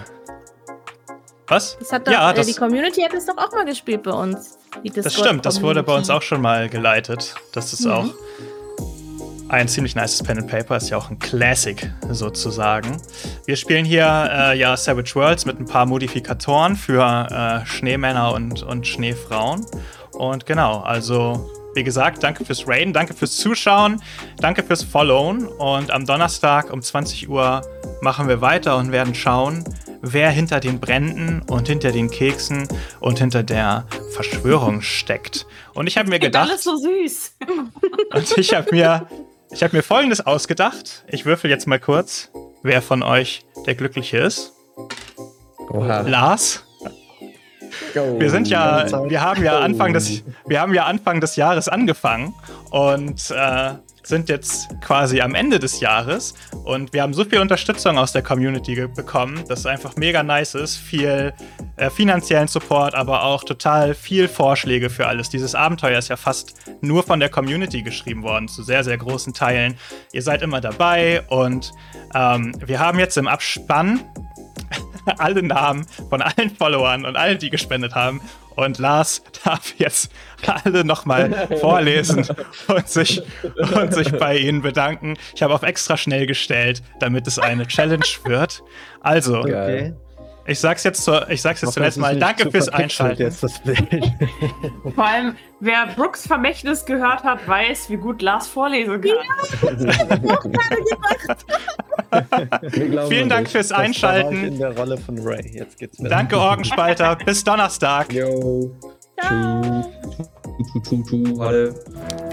[1.48, 1.78] Was?
[1.78, 4.12] Das hat doch, ja, äh, das, die Community hat es doch auch mal gespielt bei
[4.12, 4.58] uns.
[4.96, 5.46] Das stimmt.
[5.46, 7.36] Das wurde bei uns auch schon mal geleitet.
[7.54, 7.92] Das ist Mhm.
[7.92, 8.06] auch
[9.50, 10.78] ein ziemlich nices Pen and Paper.
[10.78, 12.98] Ist ja auch ein Classic sozusagen.
[13.46, 18.64] Wir spielen hier äh, ja Savage Worlds mit ein paar Modifikatoren für äh, Schneemänner und,
[18.64, 19.66] und Schneefrauen.
[20.14, 24.02] Und genau, also wie gesagt, danke fürs Raiden, danke fürs Zuschauen,
[24.38, 25.46] danke fürs Followen.
[25.48, 27.62] Und am Donnerstag um 20 Uhr
[28.02, 29.64] machen wir weiter und werden schauen,
[30.02, 32.68] wer hinter den Bränden und hinter den Keksen
[33.02, 35.46] und hinter der Verschwörung steckt.
[35.74, 37.36] Und ich habe mir Klingt alles gedacht, so süß.
[38.14, 39.08] und ich habe mir,
[39.52, 41.06] ich habe mir Folgendes ausgedacht.
[41.08, 42.32] Ich würfel jetzt mal kurz,
[42.64, 44.54] wer von euch der Glückliche ist.
[45.70, 46.02] Oha.
[46.02, 46.64] Lars.
[47.94, 48.20] Go.
[48.20, 52.34] Wir sind ja, wir haben ja Anfang des, wir haben ja Anfang des Jahres angefangen
[52.72, 53.74] und äh,
[54.08, 56.34] sind jetzt quasi am Ende des Jahres
[56.64, 60.56] und wir haben so viel Unterstützung aus der Community bekommen, dass es einfach mega nice
[60.56, 60.78] ist.
[60.78, 61.34] Viel
[61.78, 65.30] äh, finanziellen Support, aber auch total viel Vorschläge für alles.
[65.30, 69.34] Dieses Abenteuer ist ja fast nur von der Community geschrieben worden, zu sehr, sehr großen
[69.34, 69.78] Teilen.
[70.14, 71.72] Ihr seid immer dabei und
[72.14, 74.02] ähm, wir haben jetzt im Abspann
[75.18, 78.22] alle Namen von allen Followern und allen, die gespendet haben.
[78.56, 80.12] Und Lars darf jetzt
[80.64, 82.26] alle nochmal vorlesen
[82.68, 83.22] und sich,
[83.76, 85.18] und sich bei ihnen bedanken.
[85.36, 88.64] Ich habe auf extra schnell gestellt, damit es eine Challenge wird.
[89.02, 89.94] Also, Okay.
[90.48, 92.18] Ich sag's jetzt, zur, ich sag's jetzt zuletzt mal.
[92.18, 93.22] Danke fürs Einschalten.
[93.22, 93.88] Jetzt das Bild.
[94.96, 99.16] Vor allem, wer Brooks Vermächtnis gehört hat, weiß, wie gut Lars vorlesen kann.
[102.72, 104.44] Glauben Vielen an Dank fürs Einschalten.
[104.46, 105.52] in der Rolle von Ray.
[105.54, 106.10] Jetzt geht's wieder.
[106.10, 107.16] Danke, Orgenspalter.
[107.26, 108.12] Bis Donnerstag.
[108.14, 108.72] Yo.
[109.20, 109.62] Ciao.
[110.72, 111.76] Tschu, tschu, tschu, alle.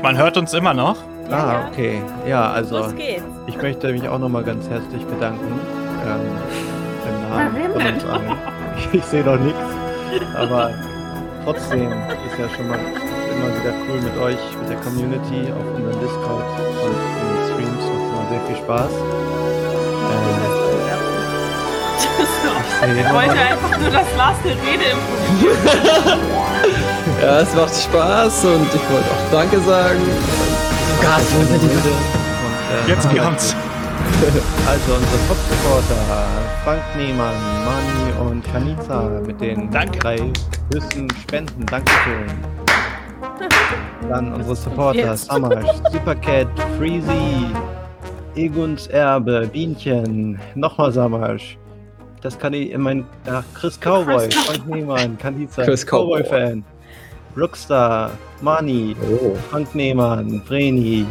[0.03, 0.97] Man hört uns immer noch.
[1.31, 2.03] Ah, okay.
[2.27, 3.23] Ja, also Los geht's.
[3.47, 5.59] ich möchte mich auch nochmal ganz herzlich bedanken.
[6.07, 6.21] Ähm,
[7.75, 8.37] Im allen.
[8.93, 9.59] Ich sehe noch nichts.
[10.35, 10.71] Aber
[11.45, 16.01] trotzdem ist ja schon mal immer wieder cool mit euch, mit der Community auf unserem
[16.01, 16.45] Discord
[16.83, 17.85] und in den Streams.
[17.85, 18.93] Macht immer sehr viel Spaß.
[20.11, 20.43] Ähm,
[22.99, 26.19] Ich wollte einfach nur, dass Lars eine Rede improvisiert.
[27.23, 30.01] Ja, es macht Spaß und ich wollte auch Danke sagen.
[31.01, 33.55] Gott, wo sind die Und, äh, Jetzt kommt's.
[34.69, 36.27] Also unsere Top-Supporter,
[36.65, 37.35] Frank Nehmann,
[37.65, 39.99] Mani und Kanita mit den Danke.
[39.99, 40.19] drei
[40.73, 41.67] höchsten Spenden.
[41.67, 42.27] Dankeschön.
[44.09, 45.17] Dann unsere Supporter.
[45.17, 46.47] Samash, Supercat,
[46.79, 47.47] Freezy,
[48.37, 51.59] Eguns Erbe, Bienchen, nochmal Samash.
[52.21, 56.23] Das kann ich, mein, ach, Chris Cowboy, Chris Frank Nehmann, Kanita, Chris Cowboy.
[56.23, 56.65] Cowboy-Fan,
[57.35, 58.11] Brookstar,
[58.41, 59.35] Mani, Oh.
[59.51, 61.05] Frank Nehmann, Vreni.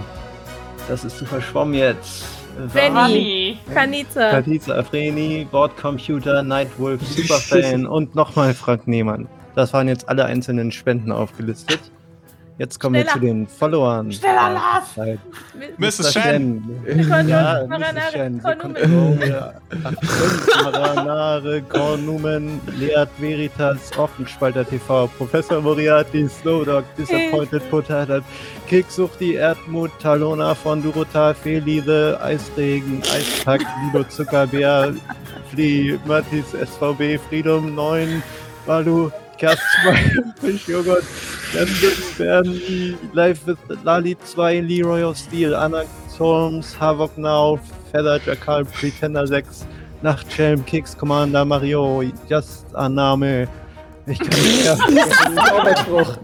[0.88, 2.24] Das ist zu verschwommen jetzt.
[2.68, 2.96] Vreni.
[2.96, 3.58] Rani.
[3.74, 4.32] Kanita.
[4.32, 9.28] Katiza Afreni, Bordcomputer, Nightwolf, Superfan und nochmal Frank Nehmann.
[9.56, 11.80] Das waren jetzt alle einzelnen Spenden aufgelistet.
[12.62, 13.14] Jetzt kommen wir Schneller.
[13.14, 14.12] zu den Followern.
[14.12, 14.94] Schneller, Lars!
[14.94, 15.20] Zeit.
[15.80, 16.14] Mrs.
[16.14, 16.62] Shen.
[17.28, 18.12] Ja, Maranare, Mrs.
[18.12, 18.42] Shen.
[20.64, 28.22] Maranare, Kornumen, Leat Veritas, Offenspalter TV, Professor Moriarty, Snowdog, Disappointed Potato,
[28.68, 34.94] Kicksuchti, Erdmut, Talona von Durotar, Felide, Eisregen, Eispack, Lido Zuckerbär,
[35.50, 38.22] Flee, Matis, SVB, Freedom 9,
[38.68, 39.10] Balu,
[39.42, 39.54] 2,
[40.42, 41.04] Fischjoghurt,
[41.54, 47.60] Lambden, Bernie, Live with Lali 2, Leroy of Steel, Anna Storms, Havok Now,
[47.92, 49.66] Feather Jackal, Pretender 6,
[50.04, 53.48] Nachtschelm, Kicks, Commander, Mario, Just Annahme.
[54.06, 54.66] Ich kann nicht
[55.88, 56.06] mehr.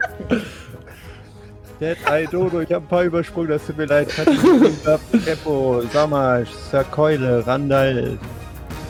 [1.80, 4.10] Dead Eye Dodo, ich habe ein paar übersprungen, das tut mir leid.
[5.28, 8.18] Epo, Samash, Sir Keule, Randall,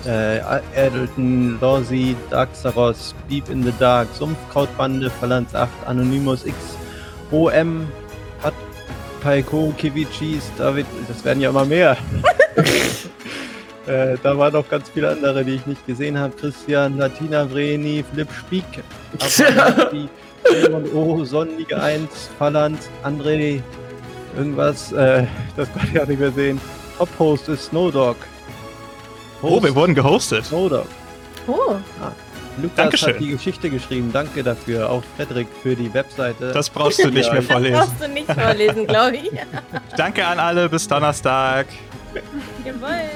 [0.06, 0.40] äh,
[0.76, 6.56] Adelton, Lorsi, Darksaros, Beep in the Dark, Sumpfkrautbande, Phalanx 8, Anonymous X,
[7.32, 7.88] OM,
[8.42, 8.54] Pat,
[9.22, 11.98] Paiko, Kivichis, David, das werden ja immer mehr.
[13.88, 16.36] äh, da waren noch ganz viele andere, die ich nicht gesehen habe.
[16.36, 18.64] Christian, Latina Vreni, Flip Spiek,
[20.50, 23.62] Simon O, Sonnenliga 1, Phalanx, André,
[24.38, 25.26] irgendwas, äh,
[25.56, 26.62] das konnte ich auch nicht mehr sehen.
[26.98, 28.16] Top-Host ist Snowdog.
[29.42, 30.46] Oh, wir wurden gehostet.
[30.46, 30.88] Snowdog.
[31.48, 31.76] Oh,
[32.62, 33.14] Lukas Dankeschön.
[33.14, 34.10] hat die Geschichte geschrieben.
[34.12, 34.90] Danke dafür.
[34.90, 36.52] Auch Frederik für die Webseite.
[36.52, 37.78] Das brauchst du nicht mehr vorlesen.
[37.78, 39.32] brauchst du nicht vorlesen, glaube ich.
[39.98, 41.68] Danke an alle, bis Donnerstag.
[42.66, 43.10] Jawohl.